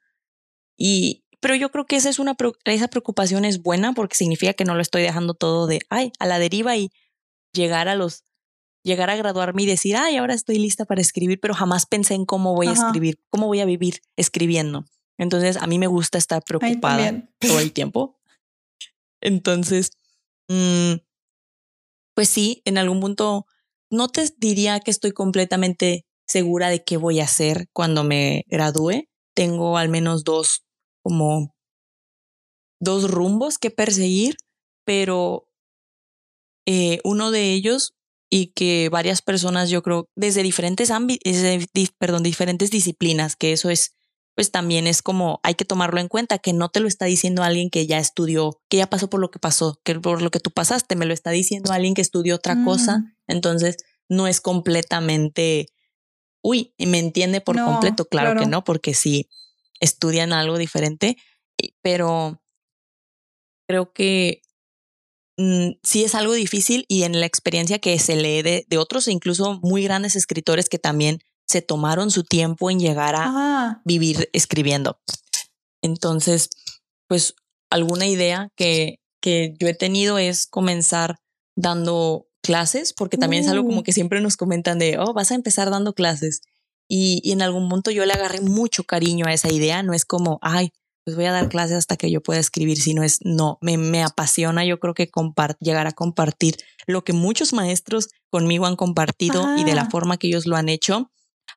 [0.77, 2.35] Y, pero yo creo que esa es una,
[2.65, 6.25] esa preocupación es buena porque significa que no lo estoy dejando todo de, ay, a
[6.25, 6.89] la deriva y
[7.53, 8.23] llegar a los,
[8.83, 12.25] llegar a graduarme y decir, ay, ahora estoy lista para escribir, pero jamás pensé en
[12.25, 14.85] cómo voy a escribir, cómo voy a vivir escribiendo.
[15.17, 18.19] Entonces, a mí me gusta estar preocupada todo el tiempo.
[19.21, 19.91] Entonces,
[20.47, 20.93] mm,
[22.15, 23.45] pues sí, en algún punto
[23.91, 29.07] no te diría que estoy completamente segura de qué voy a hacer cuando me gradúe.
[29.33, 30.66] Tengo al menos dos,
[31.07, 31.55] como
[32.81, 34.35] dos rumbos que perseguir,
[34.83, 35.47] pero
[36.65, 37.93] eh, uno de ellos
[38.29, 41.31] y que varias personas, yo creo, desde diferentes ámbitos,
[41.97, 43.95] perdón, diferentes disciplinas, que eso es,
[44.35, 47.41] pues también es como, hay que tomarlo en cuenta, que no te lo está diciendo
[47.41, 50.41] alguien que ya estudió, que ya pasó por lo que pasó, que por lo que
[50.41, 53.13] tú pasaste, me lo está diciendo alguien que estudió otra cosa, mm.
[53.27, 53.77] entonces
[54.09, 55.67] no es completamente,
[56.41, 59.29] uy, me entiende por completo, claro, que no, porque sí
[59.79, 61.17] estudian algo diferente,
[61.81, 62.41] pero
[63.67, 64.41] creo que
[65.37, 69.07] Mm, sí es algo difícil y en la experiencia que se lee de, de, otros,
[69.07, 74.99] incluso muy grandes escritores que también se tomaron su tiempo en llegar a vivir escribiendo.
[75.83, 76.49] Entonces,
[77.07, 77.35] pues
[77.69, 81.19] alguna idea que, que yo he tenido es comenzar
[81.55, 83.83] dando clases, porque también es algo como uh.
[83.83, 86.41] que siempre nos comentan de, oh, vas a empezar dando clases.
[86.87, 90.05] Y, y en algún punto yo le agarré mucho cariño a esa idea, no es
[90.05, 90.71] como, ay,
[91.07, 93.77] pues voy a dar clases hasta que yo pueda escribir, si no es, no, me,
[93.77, 95.09] me apasiona, yo creo que
[95.61, 100.27] llegar a compartir lo que muchos maestros conmigo han compartido y de la forma que
[100.27, 101.09] ellos lo han hecho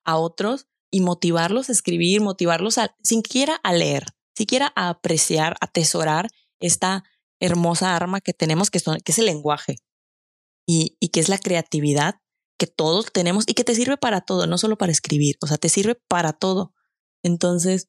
[0.04, 4.06] a otros y motivarlos a escribir, motivarlos a, siquiera a leer,
[4.36, 6.28] siquiera a apreciar, atesorar
[6.60, 7.02] esta
[7.40, 9.78] hermosa arma que tenemos, que, son, que es el lenguaje
[10.64, 12.20] y, y que es la creatividad
[12.60, 15.56] que todos tenemos y que te sirve para todo, no solo para escribir, o sea,
[15.56, 16.74] te sirve para todo.
[17.22, 17.88] Entonces,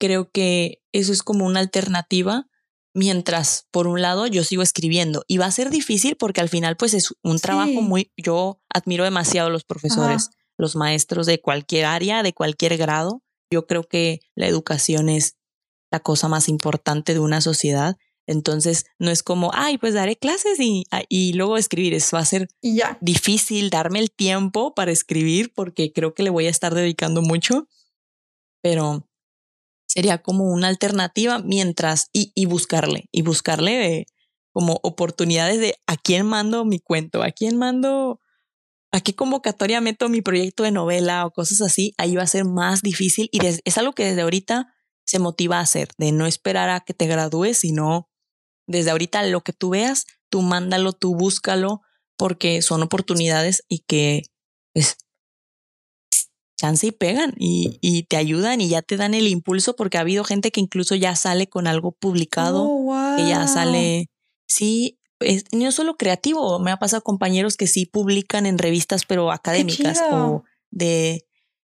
[0.00, 2.48] creo que eso es como una alternativa
[2.94, 6.76] mientras por un lado yo sigo escribiendo y va a ser difícil porque al final
[6.76, 11.84] pues es un trabajo muy yo admiro demasiado a los profesores, los maestros de cualquier
[11.84, 13.22] área, de cualquier grado.
[13.52, 15.36] Yo creo que la educación es
[15.92, 17.96] la cosa más importante de una sociedad.
[18.26, 21.94] Entonces no es como, ay, pues daré clases y, ah, y luego escribir.
[21.94, 22.48] Eso va a ser
[23.00, 27.68] difícil darme el tiempo para escribir porque creo que le voy a estar dedicando mucho.
[28.62, 29.08] Pero
[29.86, 34.06] sería como una alternativa mientras y, y buscarle y buscarle
[34.52, 38.20] como oportunidades de a quién mando mi cuento, a quién mando,
[38.92, 42.44] a qué convocatoria meto mi proyecto de novela o cosas así, ahí va a ser
[42.44, 44.72] más difícil y es algo que desde ahorita
[45.04, 48.08] se motiva a hacer, de no esperar a que te gradúes, sino
[48.72, 51.82] desde ahorita lo que tú veas, tú mándalo, tú búscalo,
[52.16, 54.22] porque son oportunidades y que
[54.72, 54.96] pues,
[56.56, 60.02] chance y pegan y, y, te ayudan y ya te dan el impulso porque ha
[60.02, 64.08] habido gente que incluso ya sale con algo publicado, oh, que ya sale,
[64.46, 69.32] sí, es, no solo creativo, me ha pasado compañeros que sí publican en revistas pero
[69.32, 71.26] académicas o de,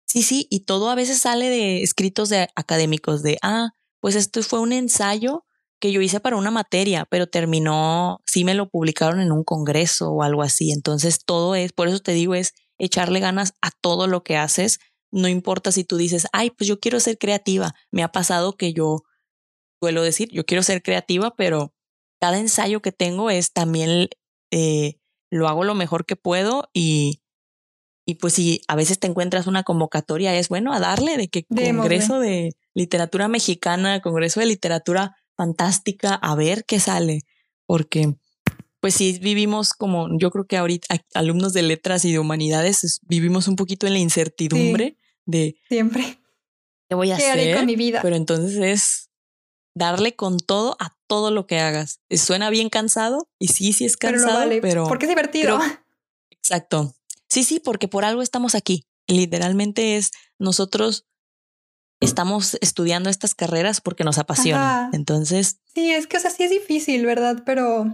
[0.07, 3.71] sí, sí, y todo a veces sale de escritos de académicos de, ah,
[4.01, 5.45] pues esto fue un ensayo
[5.81, 10.11] que yo hice para una materia, pero terminó, sí me lo publicaron en un congreso
[10.11, 10.71] o algo así.
[10.73, 14.79] Entonces todo es, por eso te digo, es echarle ganas a todo lo que haces.
[15.11, 17.75] No importa si tú dices, ay, pues yo quiero ser creativa.
[17.91, 19.03] Me ha pasado que yo
[19.81, 21.73] suelo decir, yo quiero ser creativa, pero
[22.21, 24.09] cada ensayo que tengo es también
[24.53, 24.99] eh,
[25.31, 27.23] lo hago lo mejor que puedo y,
[28.07, 31.45] y pues si a veces te encuentras una convocatoria, es bueno a darle de que
[31.45, 37.23] Congreso de Literatura Mexicana, Congreso de Literatura Fantástica, a ver qué sale,
[37.65, 38.15] porque
[38.79, 43.49] pues sí vivimos como, yo creo que ahorita alumnos de letras y de humanidades vivimos
[43.49, 45.57] un poquito en la incertidumbre de...
[45.67, 46.19] Siempre.
[46.91, 47.57] ¿Qué voy a hacer?
[47.57, 48.01] con mi vida?
[48.03, 49.09] Pero entonces es
[49.75, 52.03] darle con todo a todo lo que hagas.
[52.11, 54.85] Suena bien cansado y sí, sí es cansado, pero...
[54.85, 55.59] porque es divertido.
[56.33, 56.95] exacto.
[57.31, 58.85] Sí, sí, porque por algo estamos aquí.
[59.07, 61.07] Literalmente es nosotros
[62.01, 64.91] estamos estudiando estas carreras porque nos apasionan.
[64.93, 65.61] Entonces.
[65.75, 67.43] Sí, es que, o sea, sí es difícil, ¿verdad?
[67.45, 67.87] Pero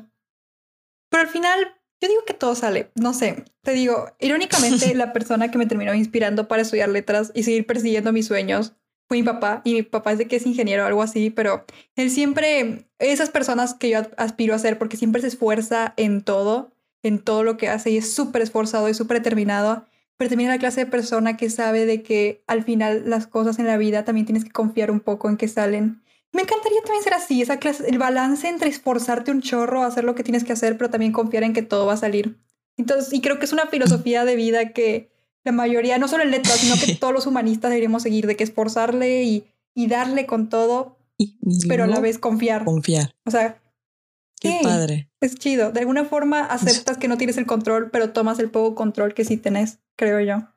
[1.10, 1.58] pero al final,
[2.00, 2.90] yo digo que todo sale.
[2.94, 7.42] No sé, te digo, irónicamente, la persona que me terminó inspirando para estudiar letras y
[7.42, 8.74] seguir persiguiendo mis sueños
[9.08, 9.62] fue mi papá.
[9.64, 13.30] Y mi papá es de que es ingeniero o algo así, pero él siempre, esas
[13.30, 17.56] personas que yo aspiro a ser, porque siempre se esfuerza en todo, en todo lo
[17.56, 19.86] que hace y es súper esforzado y súper determinado.
[20.16, 23.58] Pero también es la clase de persona que sabe de que al final las cosas
[23.58, 26.02] en la vida también tienes que confiar un poco en que salen
[26.36, 30.14] me encantaría también ser así, esa clase, el balance entre esforzarte un chorro, hacer lo
[30.14, 32.38] que tienes que hacer, pero también confiar en que todo va a salir.
[32.76, 35.10] Entonces, y creo que es una filosofía de vida que
[35.44, 38.44] la mayoría, no solo en letras, sino que todos los humanistas deberíamos seguir, de que
[38.44, 40.98] esforzarle y, y darle con todo,
[41.68, 42.64] pero a la vez confiar.
[42.64, 43.14] Confiar.
[43.24, 43.58] O sea,
[44.48, 45.10] Qué padre.
[45.20, 45.72] Es chido.
[45.72, 49.24] De alguna forma aceptas que no tienes el control, pero tomas el poco control que
[49.24, 50.48] sí tenés, creo yo.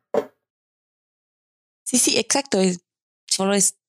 [1.84, 2.60] Sí, sí, exacto.
[2.60, 2.86] Es,
[3.28, 3.80] solo es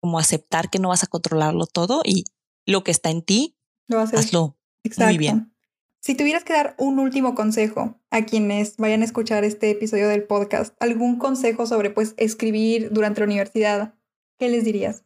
[0.00, 2.24] como aceptar que no vas a controlarlo todo y
[2.66, 4.56] lo que está en ti, lo hazlo
[4.98, 5.54] muy bien.
[6.02, 10.24] Si tuvieras que dar un último consejo a quienes vayan a escuchar este episodio del
[10.24, 13.94] podcast, algún consejo sobre pues escribir durante la universidad,
[14.38, 15.04] ¿qué les dirías?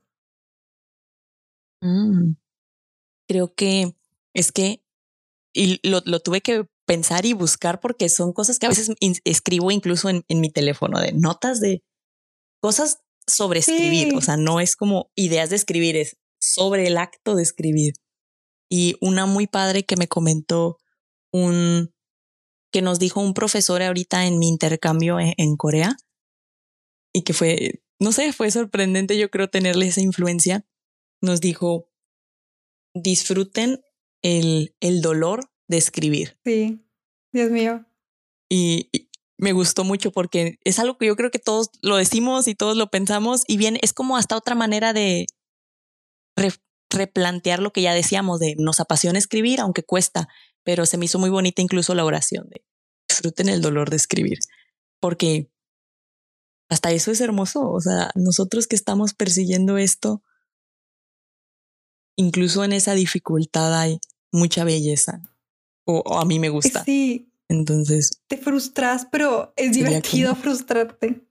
[1.83, 2.35] Mm,
[3.35, 3.97] creo que
[4.33, 4.85] es que,
[5.53, 8.91] y lo, lo, tuve que pensar y buscar porque son cosas que a veces
[9.25, 11.83] escribo incluso en, en mi teléfono, de notas de
[12.61, 17.35] cosas sobre escribir, o sea, no es como ideas de escribir, es sobre el acto
[17.35, 17.95] de escribir.
[18.71, 20.79] Y una muy padre que me comentó
[21.33, 21.93] un
[22.73, 25.97] que nos dijo un profesor ahorita en mi intercambio en, en Corea
[27.13, 30.65] y que fue, no sé, fue sorprendente yo creo tenerle esa influencia.
[31.21, 31.89] Nos dijo,
[32.95, 33.83] disfruten
[34.23, 36.39] el, el dolor de escribir.
[36.45, 36.85] Sí,
[37.33, 37.85] Dios mío.
[38.49, 38.91] Y,
[39.37, 42.77] me gustó mucho porque es algo que yo creo que todos lo decimos y todos
[42.77, 45.27] lo pensamos y bien, es como hasta otra manera de
[46.91, 50.29] replantear lo que ya decíamos de nos apasiona escribir, aunque cuesta,
[50.63, 52.65] pero se me hizo muy bonita incluso la oración de
[53.09, 54.39] disfruten el dolor de escribir,
[55.01, 55.51] porque
[56.71, 60.23] hasta eso es hermoso, o sea, nosotros que estamos persiguiendo esto,
[62.17, 64.01] incluso en esa dificultad hay
[64.33, 65.21] mucha belleza,
[65.87, 66.85] o, a mí me gusta.
[66.85, 67.31] Sí.
[67.49, 68.23] Entonces.
[68.27, 71.27] Te frustras, pero es divertido frustrarte.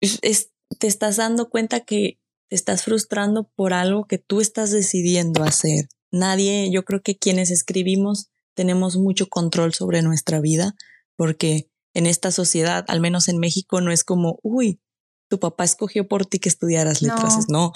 [0.00, 2.18] es, te estás dando cuenta que
[2.48, 5.88] te estás frustrando por algo que tú estás decidiendo hacer.
[6.10, 10.74] Nadie, yo creo que quienes escribimos tenemos mucho control sobre nuestra vida
[11.16, 14.80] porque en esta sociedad, al menos en México, no es como, uy,
[15.28, 17.46] tu papá escogió por ti que estudiaras letras.
[17.48, 17.72] No,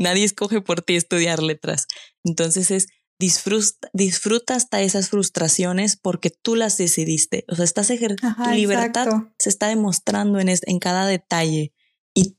[0.00, 1.86] nadie escoge por ti estudiar letras.
[2.24, 2.88] Entonces es
[3.20, 7.44] disfruta, disfruta hasta esas frustraciones porque tú las decidiste.
[7.48, 9.06] O sea, estás tu libertad
[9.38, 11.72] se está demostrando en, en cada detalle
[12.14, 12.38] y,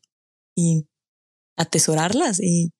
[0.56, 0.88] y
[1.56, 2.72] atesorarlas y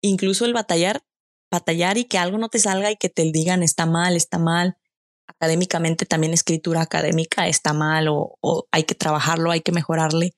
[0.00, 1.02] incluso el batallar,
[1.50, 4.76] batallar y que algo no te salga y que te digan está mal, está mal.
[5.26, 10.36] Académicamente también escritura académica está mal o, o hay que trabajarlo, hay que mejorarle.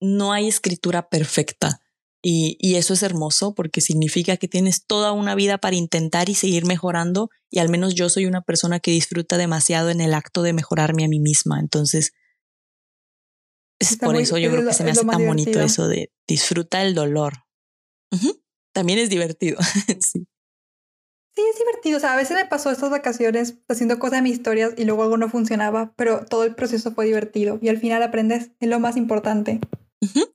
[0.00, 1.80] No hay escritura perfecta
[2.22, 6.34] y, y eso es hermoso porque significa que tienes toda una vida para intentar y
[6.34, 10.42] seguir mejorando y al menos yo soy una persona que disfruta demasiado en el acto
[10.42, 11.58] de mejorarme a mí misma.
[11.58, 12.12] Entonces,
[13.78, 16.94] es por eso yo creo que se me hace tan bonito eso de disfruta el
[16.94, 17.44] dolor.
[18.72, 19.58] También es divertido.
[20.00, 20.26] sí.
[21.34, 21.96] Sí, es divertido.
[21.96, 25.04] O sea, a veces me pasó estas vacaciones haciendo cosas de mis historias y luego
[25.04, 28.80] algo no funcionaba, pero todo el proceso fue divertido y al final aprendes, es lo
[28.80, 29.60] más importante.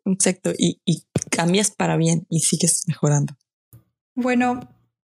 [0.05, 0.51] Exacto.
[0.57, 3.35] Y, y cambias para bien y sigues mejorando.
[4.15, 4.59] Bueno,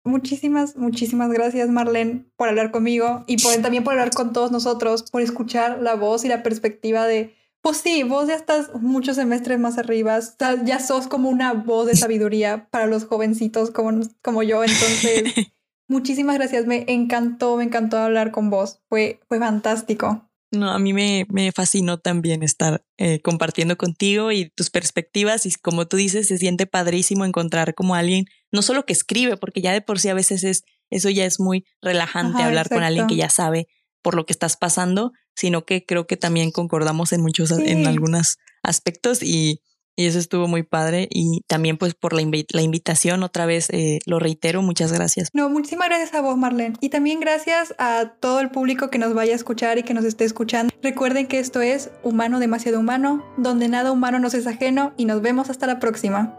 [0.05, 5.05] muchísimas, muchísimas gracias, Marlene, por hablar conmigo y por, también por hablar con todos nosotros,
[5.11, 9.59] por escuchar la voz y la perspectiva de pues sí, vos ya estás muchos semestres
[9.59, 10.18] más arriba,
[10.64, 15.24] ya sos como una voz de sabiduría para los jovencitos como, como yo, entonces
[15.88, 20.29] muchísimas gracias, me encantó, me encantó hablar con vos, fue, fue fantástico.
[20.53, 25.53] No, a mí me, me fascinó también estar eh, compartiendo contigo y tus perspectivas y
[25.53, 29.72] como tú dices, se siente padrísimo encontrar como alguien, no solo que escribe, porque ya
[29.72, 33.16] de por sí a veces es, eso ya es muy relajante hablar con alguien que
[33.16, 33.68] ya sabe
[34.03, 38.38] por lo que estás pasando, sino que creo que también concordamos en muchos, en algunos
[38.62, 39.61] aspectos y,
[40.01, 41.09] y, eso estuvo muy padre.
[41.11, 42.22] Y también pues por la,
[42.53, 45.30] la invitación, otra vez eh, lo reitero, muchas gracias.
[45.32, 46.76] No, muchísimas gracias a vos, Marlene.
[46.80, 50.05] Y también gracias a todo el público que nos vaya a escuchar y que nos
[50.05, 50.72] esté escuchando.
[50.82, 55.22] Recuerden que esto es Humano Demasiado Humano, donde nada humano nos es ajeno y nos
[55.22, 56.36] vemos hasta la próxima.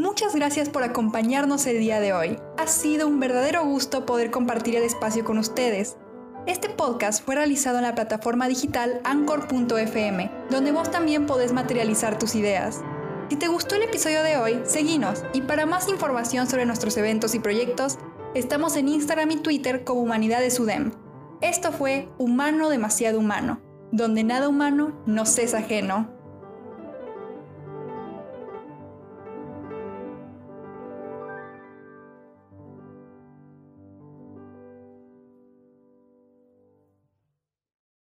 [0.00, 2.38] Muchas gracias por acompañarnos el día de hoy.
[2.56, 5.96] Ha sido un verdadero gusto poder compartir el espacio con ustedes.
[6.46, 12.34] Este podcast fue realizado en la plataforma digital anchor.fm, donde vos también podés materializar tus
[12.34, 12.80] ideas.
[13.28, 17.34] Si te gustó el episodio de hoy, seguinos y para más información sobre nuestros eventos
[17.34, 17.98] y proyectos,
[18.34, 20.92] estamos en Instagram y Twitter como Humanidades UDEM.
[21.42, 23.60] Esto fue Humano Demasiado Humano,
[23.92, 26.19] donde nada humano nos es ajeno.